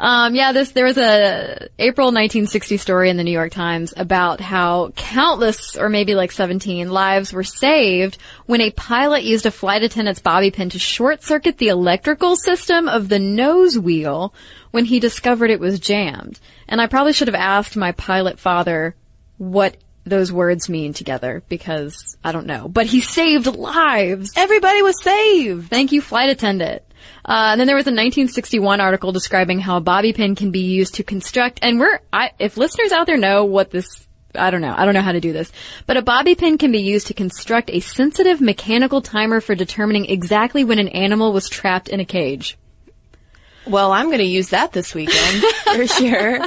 Um, 0.00 0.34
yeah, 0.34 0.52
this 0.52 0.72
there 0.72 0.84
was 0.84 0.98
a 0.98 1.68
April 1.78 2.08
1960 2.08 2.76
story 2.76 3.10
in 3.10 3.16
the 3.16 3.22
New 3.22 3.32
York 3.32 3.52
Times 3.52 3.94
about 3.96 4.40
how 4.40 4.90
countless, 4.96 5.76
or 5.76 5.88
maybe 5.88 6.14
like 6.14 6.32
17, 6.32 6.90
lives 6.90 7.32
were 7.32 7.44
saved 7.44 8.18
when 8.46 8.60
a 8.60 8.72
pilot 8.72 9.22
used 9.22 9.46
a 9.46 9.52
flight 9.52 9.84
attendant's 9.84 10.20
bobby 10.20 10.50
pin 10.50 10.68
to 10.70 10.78
short 10.80 11.22
circuit 11.22 11.58
the 11.58 11.68
electrical 11.68 12.34
system 12.34 12.88
of 12.88 13.08
the 13.08 13.20
nose 13.20 13.78
wheel 13.78 14.34
when 14.72 14.84
he 14.84 14.98
discovered 14.98 15.50
it 15.50 15.60
was 15.60 15.78
jammed. 15.78 16.40
And 16.68 16.80
I 16.80 16.88
probably 16.88 17.12
should 17.12 17.28
have 17.28 17.34
asked 17.34 17.76
my 17.76 17.92
pilot 17.92 18.40
father 18.40 18.96
what 19.36 19.76
those 20.04 20.32
words 20.32 20.68
mean 20.68 20.92
together 20.92 21.42
because 21.48 22.16
I 22.24 22.32
don't 22.32 22.46
know. 22.46 22.68
But 22.68 22.86
he 22.86 23.00
saved 23.00 23.46
lives. 23.46 24.32
Everybody 24.36 24.82
was 24.82 25.02
saved. 25.02 25.70
Thank 25.70 25.92
you, 25.92 26.00
flight 26.00 26.30
attendant. 26.30 26.82
Uh, 27.28 27.50
and 27.52 27.60
then 27.60 27.66
there 27.66 27.76
was 27.76 27.86
a 27.86 27.92
1961 27.92 28.80
article 28.80 29.12
describing 29.12 29.60
how 29.60 29.76
a 29.76 29.80
bobby 29.80 30.14
pin 30.14 30.34
can 30.34 30.50
be 30.50 30.62
used 30.62 30.94
to 30.94 31.04
construct, 31.04 31.58
and 31.60 31.78
we're, 31.78 32.00
I, 32.10 32.32
if 32.38 32.56
listeners 32.56 32.90
out 32.90 33.06
there 33.06 33.18
know 33.18 33.44
what 33.44 33.70
this 33.70 34.08
I 34.34 34.50
don't 34.50 34.60
know. 34.60 34.74
I 34.76 34.84
don't 34.84 34.94
know 34.94 35.02
how 35.02 35.12
to 35.12 35.20
do 35.20 35.32
this. 35.32 35.50
But 35.86 35.96
a 35.96 36.02
bobby 36.02 36.34
pin 36.34 36.58
can 36.58 36.70
be 36.70 36.80
used 36.80 37.06
to 37.08 37.14
construct 37.14 37.70
a 37.70 37.80
sensitive 37.80 38.40
mechanical 38.40 39.00
timer 39.00 39.40
for 39.40 39.54
determining 39.54 40.04
exactly 40.04 40.64
when 40.64 40.78
an 40.78 40.88
animal 40.88 41.32
was 41.32 41.48
trapped 41.48 41.88
in 41.88 41.98
a 41.98 42.04
cage. 42.04 42.58
Well, 43.66 43.92
I'm 43.92 44.06
going 44.06 44.18
to 44.18 44.24
use 44.24 44.50
that 44.50 44.72
this 44.72 44.94
weekend 44.94 45.42
for 45.74 45.86
sure. 45.86 46.40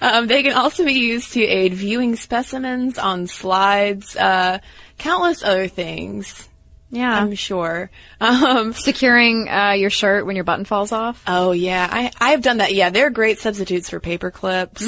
Um, 0.00 0.26
they 0.26 0.42
can 0.42 0.54
also 0.54 0.84
be 0.84 0.94
used 0.94 1.34
to 1.34 1.42
aid 1.42 1.74
viewing 1.74 2.16
specimens 2.16 2.98
on 2.98 3.26
slides, 3.26 4.16
uh, 4.16 4.58
countless 4.98 5.42
other 5.42 5.68
things. 5.68 6.48
Yeah. 6.92 7.12
I'm 7.18 7.34
sure. 7.34 7.90
Um, 8.20 8.74
Securing 8.74 9.48
uh, 9.48 9.72
your 9.72 9.88
shirt 9.90 10.26
when 10.26 10.36
your 10.36 10.44
button 10.44 10.66
falls 10.66 10.92
off. 10.92 11.20
oh 11.26 11.52
yeah, 11.52 11.88
I 11.90 12.10
I've 12.20 12.42
done 12.42 12.58
that. 12.58 12.74
Yeah, 12.74 12.90
they're 12.90 13.10
great 13.10 13.38
substitutes 13.38 13.88
for 13.90 13.98
paper 13.98 14.30
clips. 14.30 14.86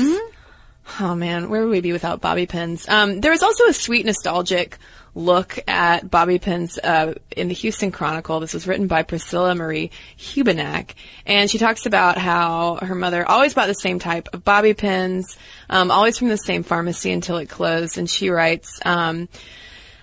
Oh 1.01 1.15
man, 1.15 1.49
where 1.49 1.63
would 1.63 1.71
we 1.71 1.81
be 1.81 1.93
without 1.93 2.21
bobby 2.21 2.45
pins? 2.45 2.87
Um, 2.89 3.21
there 3.23 3.31
was 3.33 3.43
also 3.43 3.65
a 3.69 3.73
sweet 3.73 4.05
nostalgic 4.05 4.77
look 5.15 5.59
at 5.67 6.11
bobby 6.11 6.39
pins 6.39 6.79
uh, 6.79 7.15
in 7.35 7.49
the 7.49 7.55
Houston 7.55 7.91
Chronicle. 7.91 8.39
This 8.41 8.53
was 8.53 8.67
written 8.67 8.87
by 8.87 9.03
Priscilla 9.03 9.55
Marie 9.55 9.91
Hubenak, 10.19 10.91
and 11.25 11.51
she 11.51 11.57
talks 11.57 11.87
about 11.87 12.19
how 12.19 12.81
her 12.83 12.95
mother 12.95 13.27
always 13.27 13.55
bought 13.55 13.69
the 13.69 13.75
same 13.75 13.99
type 13.99 14.29
of 14.35 14.45
bobby 14.45 14.75
pins, 14.75 15.39
um, 15.71 15.91
always 15.91 16.19
from 16.19 16.29
the 16.29 16.37
same 16.37 16.65
pharmacy 16.65 17.13
until 17.13 17.39
it 17.39 17.49
closed. 17.49 17.97
And 17.97 18.11
she 18.11 18.29
writes. 18.29 18.79
Um, 18.85 19.29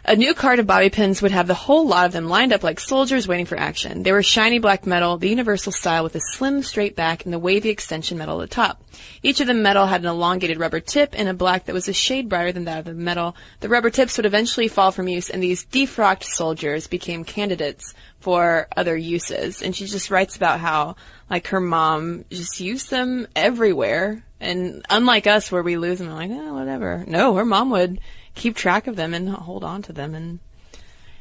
a 0.04 0.16
new 0.16 0.34
cart 0.34 0.60
of 0.60 0.68
bobby 0.68 0.90
pins 0.90 1.22
would 1.22 1.32
have 1.32 1.48
the 1.48 1.54
whole 1.54 1.88
lot 1.88 2.06
of 2.06 2.12
them 2.12 2.28
lined 2.28 2.54
up 2.54 2.64
like 2.64 2.80
soldiers 2.80 3.28
waiting 3.28 3.46
for 3.46 3.58
action. 3.58 4.04
They 4.04 4.12
were 4.12 4.24
shiny 4.24 4.60
black 4.60 4.86
metal, 4.86 5.18
the 5.18 5.30
universal 5.30 5.72
style 5.72 6.04
with 6.04 6.16
a 6.16 6.22
slim 6.22 6.64
straight 6.64 6.96
back 6.96 7.24
and 7.24 7.34
the 7.34 7.40
wavy 7.40 7.70
extension 7.70 8.18
metal 8.18 8.42
at 8.42 8.50
the 8.50 8.56
top. 8.56 8.84
Each 9.22 9.40
of 9.40 9.48
the 9.48 9.54
metal 9.54 9.86
had 9.86 10.02
an 10.02 10.08
elongated 10.08 10.60
rubber 10.60 10.80
tip 10.80 11.14
and 11.18 11.30
a 11.30 11.34
black 11.34 11.66
that 11.66 11.74
was 11.74 11.88
a 11.88 11.94
shade 11.94 12.30
brighter 12.30 12.52
than 12.52 12.66
that 12.66 12.80
of 12.80 12.86
the 12.86 12.94
metal. 12.94 13.36
The 13.60 13.70
rubber 13.70 13.90
tips 13.90 14.18
would 14.18 14.26
eventually 14.26 14.68
fall 14.68 14.92
from 14.92 15.08
use 15.08 15.30
and 15.30 15.42
these 15.42 15.66
defrocked 15.66 16.24
soldiers 16.24 16.88
became 16.88 17.24
candidates 17.24 17.94
for 18.20 18.68
other 18.76 18.96
uses. 18.96 19.62
And 19.62 19.76
she 19.76 19.86
just 19.86 20.12
writes 20.12 20.36
about 20.36 20.60
how, 20.60 20.96
like, 21.30 21.48
her 21.48 21.60
mom 21.60 22.26
just 22.30 22.60
used 22.60 22.90
them 22.90 23.28
everywhere. 23.36 24.24
And 24.40 24.84
unlike 24.90 25.28
us 25.28 25.52
where 25.52 25.64
we 25.64 25.78
lose 25.78 26.00
them, 26.00 26.10
like, 26.10 26.32
eh, 26.32 26.52
whatever. 26.52 27.04
No, 27.08 27.36
her 27.36 27.46
mom 27.46 27.72
would 27.72 28.00
keep 28.36 28.56
track 28.56 28.88
of 28.88 28.96
them 28.96 29.14
and 29.14 29.30
hold 29.30 29.64
on 29.64 29.82
to 29.84 29.94
them 29.94 30.16
and 30.16 30.40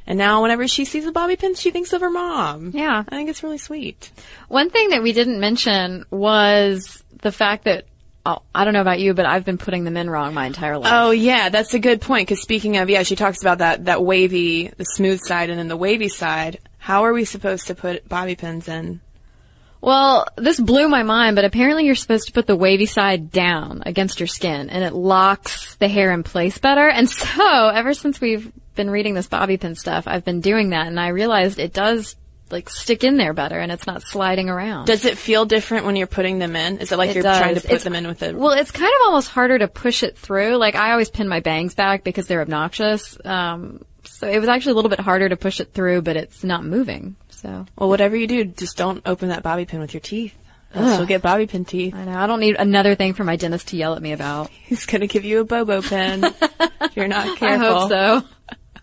and 0.06 0.16
now 0.18 0.42
whenever 0.42 0.66
she 0.66 0.84
sees 0.84 1.04
a 1.06 1.12
bobby 1.12 1.36
pin 1.36 1.54
she 1.54 1.70
thinks 1.70 1.92
of 1.92 2.00
her 2.00 2.10
mom 2.10 2.70
Yeah. 2.74 3.04
i 3.08 3.16
think 3.16 3.28
it's 3.28 3.42
really 3.42 3.58
sweet 3.58 4.10
One 4.48 4.70
thing 4.70 4.90
that 4.90 5.02
we 5.02 5.12
didn't 5.12 5.40
mention 5.40 6.04
was 6.10 7.02
the 7.22 7.32
fact 7.32 7.64
that 7.64 7.84
oh, 8.26 8.42
I 8.54 8.64
don't 8.64 8.74
know 8.74 8.82
about 8.82 9.00
you, 9.00 9.14
but 9.14 9.24
I've 9.24 9.46
been 9.46 9.56
putting 9.56 9.84
them 9.84 9.96
in 9.96 10.08
wrong 10.10 10.34
my 10.34 10.46
entire 10.46 10.76
life. 10.78 10.92
oh 10.94 11.10
yeah 11.10 11.48
that's 11.48 11.74
a 11.74 11.78
good 11.78 12.00
point 12.00 12.28
because 12.28 12.42
speaking 12.42 12.76
of 12.76 12.88
yeah 12.90 13.02
she 13.02 13.16
talks 13.16 13.42
about 13.42 13.58
that 13.58 13.86
that 13.86 14.02
wavy 14.04 14.68
the 14.76 14.84
smooth 14.84 15.20
side 15.22 15.50
and 15.50 15.58
then 15.58 15.68
the 15.68 15.76
wavy 15.76 16.08
side 16.08 16.58
how 16.78 17.04
are 17.04 17.12
we 17.12 17.24
supposed 17.24 17.66
to 17.66 17.74
put 17.74 18.08
bobby 18.08 18.34
pins 18.36 18.68
in 18.68 19.00
Well, 19.80 20.26
this 20.36 20.60
blew 20.60 20.88
my 20.88 21.02
mind, 21.02 21.36
but 21.36 21.44
apparently 21.44 21.86
you're 21.86 21.94
supposed 21.94 22.26
to 22.26 22.32
put 22.32 22.46
the 22.46 22.56
wavy 22.56 22.86
side 22.86 23.30
down 23.30 23.82
against 23.86 24.20
your 24.20 24.26
skin 24.26 24.68
and 24.70 24.84
it 24.84 24.92
locks 24.92 25.76
the 25.76 25.88
hair 25.88 26.12
in 26.12 26.22
place 26.22 26.58
better. 26.58 26.88
And 26.88 27.08
so, 27.10 27.68
ever 27.68 27.94
since 27.94 28.20
we've 28.20 28.52
been 28.74 28.90
reading 28.90 29.14
this 29.14 29.26
bobby 29.28 29.56
pin 29.56 29.74
stuff, 29.74 30.04
I've 30.06 30.24
been 30.24 30.40
doing 30.40 30.70
that 30.70 30.86
and 30.86 31.00
I 31.00 31.08
realized 31.08 31.58
it 31.58 31.72
does 31.72 32.16
like 32.50 32.68
stick 32.68 33.04
in 33.04 33.16
there 33.16 33.32
better 33.32 33.58
and 33.60 33.70
it's 33.70 33.86
not 33.86 34.02
sliding 34.02 34.48
around. 34.50 34.86
does 34.86 35.04
it 35.04 35.16
feel 35.16 35.44
different 35.44 35.86
when 35.86 35.94
you're 35.94 36.08
putting 36.08 36.40
them 36.40 36.56
in 36.56 36.78
is 36.78 36.90
it 36.90 36.98
like 36.98 37.10
It 37.10 37.14
you're 37.14 37.22
trying 37.22 37.54
to 37.54 37.60
put 37.60 37.66
It's- 37.70 37.84
them 37.84 37.94
in 37.94 38.08
with 38.08 38.22
a 38.24 38.34
Well, 38.34 38.50
it's 38.50 38.72
kind 38.72 38.90
of 39.00 39.06
almost 39.06 39.28
harder 39.30 39.56
to 39.58 39.68
push 39.68 40.02
it 40.02 40.18
through. 40.18 40.56
Like 40.56 40.74
I 40.74 40.90
always 40.90 41.10
pin 41.10 41.28
my 41.28 41.38
bangs 41.40 41.74
back 41.74 42.02
because 42.02 42.26
they're 42.26 42.40
obnoxious. 42.40 43.16
Um, 43.24 43.84
so 44.04 44.26
it 44.28 44.40
was 44.40 44.48
actually 44.48 44.72
a 44.72 44.74
little 44.74 44.88
bit 44.90 44.98
harder 45.00 45.28
to 45.28 45.36
push 45.36 45.60
it 45.60 45.72
through, 45.72 46.02
but 46.02 46.16
it's 46.16 46.42
not 46.42 46.64
moving. 46.64 47.14
So 47.42 47.66
well 47.76 47.88
whatever 47.88 48.16
you 48.16 48.26
do 48.26 48.44
just 48.44 48.76
don't 48.76 49.02
open 49.06 49.30
that 49.30 49.42
bobby 49.42 49.64
pin 49.64 49.80
with 49.80 49.94
your 49.94 50.00
teeth 50.00 50.34
else 50.74 50.98
you'll 50.98 51.06
get 51.06 51.22
bobby 51.22 51.46
pin 51.46 51.64
teeth 51.64 51.94
I 51.94 52.04
know 52.04 52.18
I 52.18 52.26
don't 52.26 52.40
need 52.40 52.56
another 52.56 52.94
thing 52.94 53.14
for 53.14 53.24
my 53.24 53.36
dentist 53.36 53.68
to 53.68 53.76
yell 53.76 53.94
at 53.94 54.02
me 54.02 54.12
about. 54.12 54.50
he's 54.64 54.86
gonna 54.86 55.06
give 55.06 55.24
you 55.24 55.40
a 55.40 55.44
bobo 55.44 55.80
pin 55.82 56.24
if 56.24 56.96
you're 56.96 57.08
not 57.08 57.38
careful. 57.38 57.66
I 57.66 57.70
hope 57.70 57.88
so. 57.88 58.22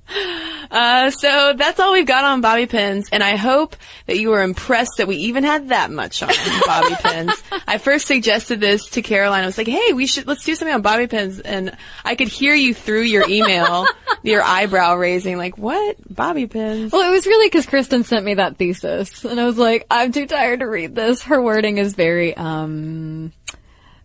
Uh, 0.10 1.12
so 1.12 1.54
that's 1.56 1.80
all 1.80 1.94
we've 1.94 2.06
got 2.06 2.24
on 2.24 2.42
bobby 2.42 2.66
pins, 2.66 3.10
and 3.12 3.24
I 3.24 3.36
hope 3.36 3.76
that 4.06 4.18
you 4.18 4.30
were 4.30 4.42
impressed 4.42 4.98
that 4.98 5.08
we 5.08 5.16
even 5.18 5.44
had 5.44 5.70
that 5.70 5.92
much 5.92 6.22
on 6.22 6.30
bobby 6.66 6.96
pins. 7.02 7.32
I 7.68 7.78
first 7.78 8.06
suggested 8.08 8.60
this 8.60 8.90
to 8.92 9.02
Caroline. 9.02 9.44
I 9.44 9.46
was 9.46 9.58
like, 9.58 9.68
"Hey, 9.68 9.94
we 9.94 10.08
should 10.08 10.28
let's 10.28 10.44
do 10.44 10.56
something 10.56 10.74
on 10.74 10.82
bobby 10.82 11.08
pins," 11.08 11.40
and 11.40 11.76
I 12.04 12.16
could 12.16 12.28
hear 12.28 12.54
you 12.54 12.74
through 12.74 13.02
your 13.02 13.28
email, 13.30 13.86
your 14.24 14.42
eyebrow 14.42 14.96
raising, 14.96 15.38
like, 15.38 15.58
"What 15.58 15.98
bobby 16.14 16.48
pins?" 16.48 16.92
Well, 16.92 17.08
it 17.08 17.12
was 17.12 17.26
really 17.26 17.48
because 17.48 17.66
Cristen 17.66 18.04
sent 18.04 18.26
me 18.26 18.36
that 18.36 18.58
thesis, 18.58 19.24
and 19.26 19.40
I 19.40 19.46
was 19.46 19.58
like, 19.58 19.86
I'm 19.90 20.12
too 20.12 20.26
tired 20.26 20.60
to 20.60 20.68
read 20.68 20.96
this. 20.96 21.24
Her 21.24 21.42
wording 21.42 21.78
is 21.78 21.94
very 21.94 22.36
um 22.36 23.32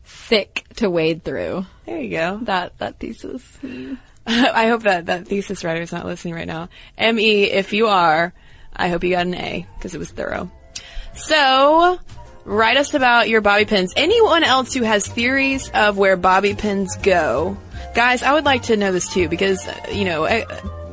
thick 0.04 0.64
to 0.76 0.88
wade 0.90 1.24
through. 1.24 1.66
There 1.86 1.98
you 1.98 2.10
go. 2.10 2.38
That 2.42 2.78
that 2.78 2.98
thesis. 2.98 3.42
I 4.26 4.68
hope 4.68 4.85
that 4.85 5.06
that 5.06 5.26
thesis 5.26 5.64
writer 5.64 5.82
is 5.82 5.92
not 5.92 6.06
listening 6.06 6.35
right 6.35 6.46
now. 6.46 6.68
Me, 6.98 7.44
if 7.44 7.72
you 7.72 7.88
are, 7.88 8.32
I 8.74 8.88
hope 8.88 9.02
you 9.04 9.11
got 9.11 9.26
an 9.26 9.35
A 9.35 9.66
because 9.76 9.94
it 9.94 9.98
was 9.98 10.11
thorough. 10.11 10.50
So, 11.14 11.98
write 12.44 12.76
us 12.76 12.94
about 12.94 13.28
your 13.28 13.40
bobby 13.40 13.64
pins. 13.64 13.92
Anyone 13.96 14.44
else 14.44 14.72
who 14.72 14.82
has 14.82 15.06
theories 15.06 15.70
of 15.74 15.98
where 15.98 16.16
bobby 16.16 16.54
pins 16.54 16.96
go, 16.96 17.56
guys, 17.94 18.22
I 18.22 18.32
would 18.32 18.44
like 18.44 18.64
to 18.64 18.76
know 18.76 18.92
this 18.92 19.12
too 19.12 19.28
because 19.28 19.68
you 19.90 20.04
know, 20.04 20.24
uh, 20.24 20.44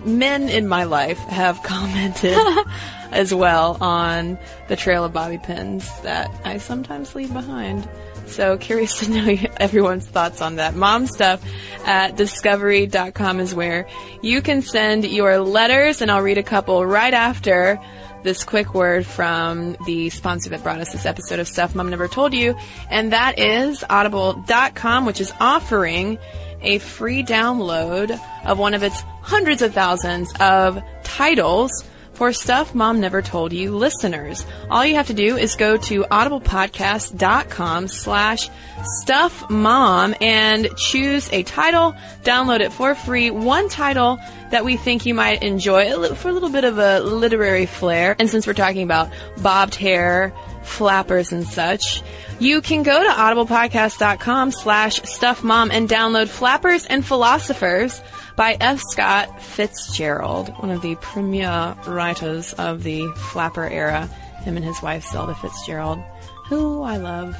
men 0.05 0.49
in 0.49 0.67
my 0.67 0.85
life 0.85 1.19
have 1.19 1.61
commented 1.63 2.37
as 3.11 3.33
well 3.33 3.77
on 3.81 4.37
the 4.67 4.75
trail 4.75 5.03
of 5.03 5.13
bobby 5.13 5.37
pins 5.37 5.87
that 6.01 6.29
I 6.43 6.57
sometimes 6.57 7.15
leave 7.15 7.31
behind. 7.31 7.87
So 8.29 8.57
curious 8.57 8.99
to 8.99 9.09
know 9.09 9.37
everyone's 9.57 10.05
thoughts 10.05 10.41
on 10.41 10.55
that. 10.55 10.75
Mom 10.75 11.07
stuff 11.07 11.43
at 11.85 12.15
discovery.com 12.15 13.39
is 13.39 13.55
where 13.55 13.87
you 14.21 14.41
can 14.41 14.61
send 14.61 15.05
your 15.05 15.39
letters 15.39 16.01
and 16.01 16.11
I'll 16.11 16.21
read 16.21 16.37
a 16.37 16.43
couple 16.43 16.85
right 16.85 17.13
after 17.13 17.79
this 18.23 18.43
quick 18.43 18.73
word 18.73 19.05
from 19.05 19.77
the 19.85 20.09
sponsor 20.09 20.49
that 20.49 20.63
brought 20.63 20.79
us 20.79 20.91
this 20.91 21.05
episode 21.05 21.39
of 21.39 21.47
Stuff 21.47 21.73
Mom 21.73 21.89
Never 21.89 22.07
Told 22.07 22.33
You. 22.33 22.55
And 22.89 23.13
that 23.13 23.39
is 23.39 23.83
audible.com, 23.89 25.05
which 25.05 25.21
is 25.21 25.33
offering 25.39 26.17
a 26.61 26.79
free 26.79 27.23
download 27.23 28.19
of 28.45 28.59
one 28.59 28.73
of 28.73 28.83
its 28.83 29.01
hundreds 29.21 29.61
of 29.61 29.73
thousands 29.73 30.33
of 30.39 30.81
titles 31.03 31.71
for 32.19 32.33
Stuff 32.33 32.75
Mom 32.75 32.99
Never 32.99 33.21
Told 33.21 33.53
You 33.53 33.77
listeners. 33.77 34.45
All 34.69 34.85
you 34.85 34.95
have 34.95 35.07
to 35.07 35.13
do 35.13 35.37
is 35.37 35.55
go 35.55 35.77
to 35.77 36.03
audiblepodcast.com 36.03 37.87
slash 37.87 38.49
stuff 38.83 39.49
mom 39.49 40.13
and 40.19 40.67
choose 40.75 41.31
a 41.31 41.43
title, 41.43 41.95
download 42.23 42.59
it 42.59 42.73
for 42.73 42.93
free, 42.93 43.31
one 43.31 43.69
title 43.69 44.19
that 44.51 44.65
we 44.65 44.75
think 44.75 45.05
you 45.05 45.13
might 45.13 45.43
enjoy 45.43 46.13
for 46.15 46.27
a 46.27 46.33
little 46.33 46.49
bit 46.49 46.65
of 46.65 46.77
a 46.77 46.99
literary 46.99 47.65
flair. 47.65 48.17
And 48.19 48.29
since 48.29 48.45
we're 48.45 48.51
talking 48.51 48.83
about 48.83 49.09
bobbed 49.41 49.75
hair, 49.75 50.33
flappers 50.63 51.31
and 51.31 51.47
such, 51.47 52.03
you 52.37 52.61
can 52.61 52.83
go 52.83 53.01
to 53.01 53.09
audiblepodcast.com 53.09 54.51
slash 54.51 54.99
stuffmom 55.03 55.69
and 55.71 55.87
download 55.87 56.27
Flappers 56.27 56.85
and 56.85 57.05
Philosophers 57.05 58.01
by 58.39 58.55
F. 58.61 58.79
Scott 58.79 59.41
Fitzgerald, 59.41 60.47
one 60.61 60.71
of 60.71 60.81
the 60.81 60.95
premier 61.01 61.75
writers 61.85 62.53
of 62.53 62.83
the 62.83 63.05
flapper 63.17 63.67
era, 63.67 64.07
him 64.43 64.55
and 64.55 64.65
his 64.65 64.81
wife 64.81 65.05
Zelda 65.05 65.35
Fitzgerald, 65.35 65.99
who 66.45 66.81
I 66.81 66.95
love. 66.95 67.35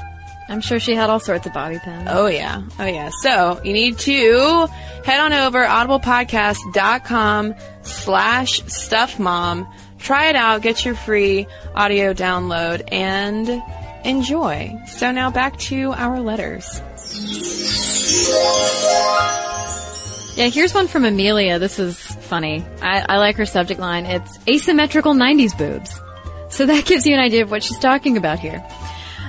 I'm 0.49 0.59
sure 0.59 0.77
she 0.77 0.95
had 0.95 1.09
all 1.09 1.21
sorts 1.21 1.47
of 1.47 1.53
bobby 1.53 1.79
pins. 1.79 2.09
Oh 2.11 2.27
yeah. 2.27 2.63
Oh 2.79 2.85
yeah. 2.85 3.11
So 3.21 3.61
you 3.63 3.71
need 3.71 3.97
to 3.99 4.67
head 5.05 5.21
on 5.21 5.31
over 5.31 5.63
audiblepodcast.com 5.63 7.55
slash 7.83 8.61
stuffmom. 8.63 9.71
Try 9.99 10.27
it 10.27 10.35
out, 10.35 10.61
get 10.61 10.83
your 10.83 10.95
free 10.95 11.47
audio 11.75 12.13
download 12.13 12.83
and 12.91 13.63
enjoy. 14.03 14.77
So 14.87 15.13
now 15.13 15.31
back 15.31 15.57
to 15.59 15.93
our 15.93 16.19
letters. 16.19 16.81
Yeah, 20.39 20.47
here's 20.47 20.73
one 20.73 20.87
from 20.87 21.03
Amelia. 21.03 21.59
This 21.59 21.79
is 21.79 21.99
funny. 21.99 22.63
I, 22.81 23.05
I 23.09 23.17
like 23.17 23.35
her 23.35 23.45
subject 23.45 23.77
line. 23.77 24.05
It's 24.05 24.39
asymmetrical 24.47 25.13
90s 25.13 25.57
boobs. 25.57 25.99
So 26.49 26.65
that 26.65 26.85
gives 26.85 27.05
you 27.05 27.13
an 27.13 27.19
idea 27.19 27.43
of 27.43 27.51
what 27.51 27.61
she's 27.61 27.77
talking 27.77 28.15
about 28.15 28.39
here. 28.39 28.65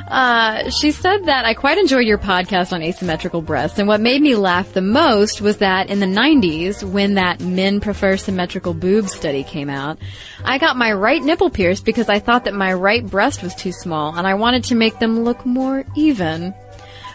Uh, 0.06 0.70
she 0.70 0.92
said 0.92 1.24
that 1.24 1.44
I 1.44 1.54
quite 1.54 1.78
enjoyed 1.78 2.06
your 2.06 2.16
podcast 2.16 2.72
on 2.72 2.80
asymmetrical 2.84 3.42
breasts, 3.42 3.80
and 3.80 3.88
what 3.88 4.00
made 4.00 4.22
me 4.22 4.36
laugh 4.36 4.72
the 4.72 4.82
most 4.82 5.40
was 5.40 5.56
that 5.56 5.90
in 5.90 5.98
the 5.98 6.06
90s, 6.06 6.84
when 6.84 7.14
that 7.14 7.40
men 7.40 7.80
prefer 7.80 8.16
symmetrical 8.16 8.72
boobs 8.72 9.12
study 9.12 9.42
came 9.42 9.68
out, 9.68 9.98
I 10.44 10.58
got 10.58 10.76
my 10.76 10.92
right 10.92 11.22
nipple 11.22 11.50
pierced 11.50 11.84
because 11.84 12.08
I 12.08 12.20
thought 12.20 12.44
that 12.44 12.54
my 12.54 12.72
right 12.72 13.04
breast 13.04 13.42
was 13.42 13.54
too 13.56 13.72
small, 13.72 14.16
and 14.16 14.28
I 14.28 14.34
wanted 14.34 14.62
to 14.64 14.76
make 14.76 15.00
them 15.00 15.24
look 15.24 15.44
more 15.44 15.84
even. 15.96 16.54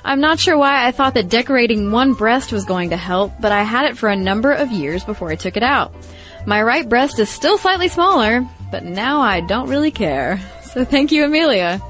I'm 0.05 0.21
not 0.21 0.39
sure 0.39 0.55
why 0.55 0.85
I 0.85 0.91
thought 0.91 1.15
that 1.15 1.29
decorating 1.29 1.91
one 1.91 2.13
breast 2.13 2.53
was 2.53 2.63
going 2.63 2.91
to 2.91 2.97
help, 2.97 3.33
but 3.41 3.51
I 3.51 3.63
had 3.63 3.85
it 3.85 3.97
for 3.97 4.07
a 4.07 4.15
number 4.15 4.51
of 4.51 4.71
years 4.71 5.03
before 5.03 5.31
I 5.31 5.35
took 5.35 5.57
it 5.57 5.63
out. 5.63 5.95
My 6.45 6.61
right 6.61 6.87
breast 6.87 7.17
is 7.17 7.27
still 7.27 7.57
slightly 7.57 7.87
smaller, 7.87 8.47
but 8.69 8.83
now 8.85 9.21
I 9.21 9.41
don't 9.41 9.67
really 9.67 9.91
care. 9.91 10.39
So 10.75 10.83
thank 10.83 11.13
you, 11.13 11.23
Amelia. 11.23 11.81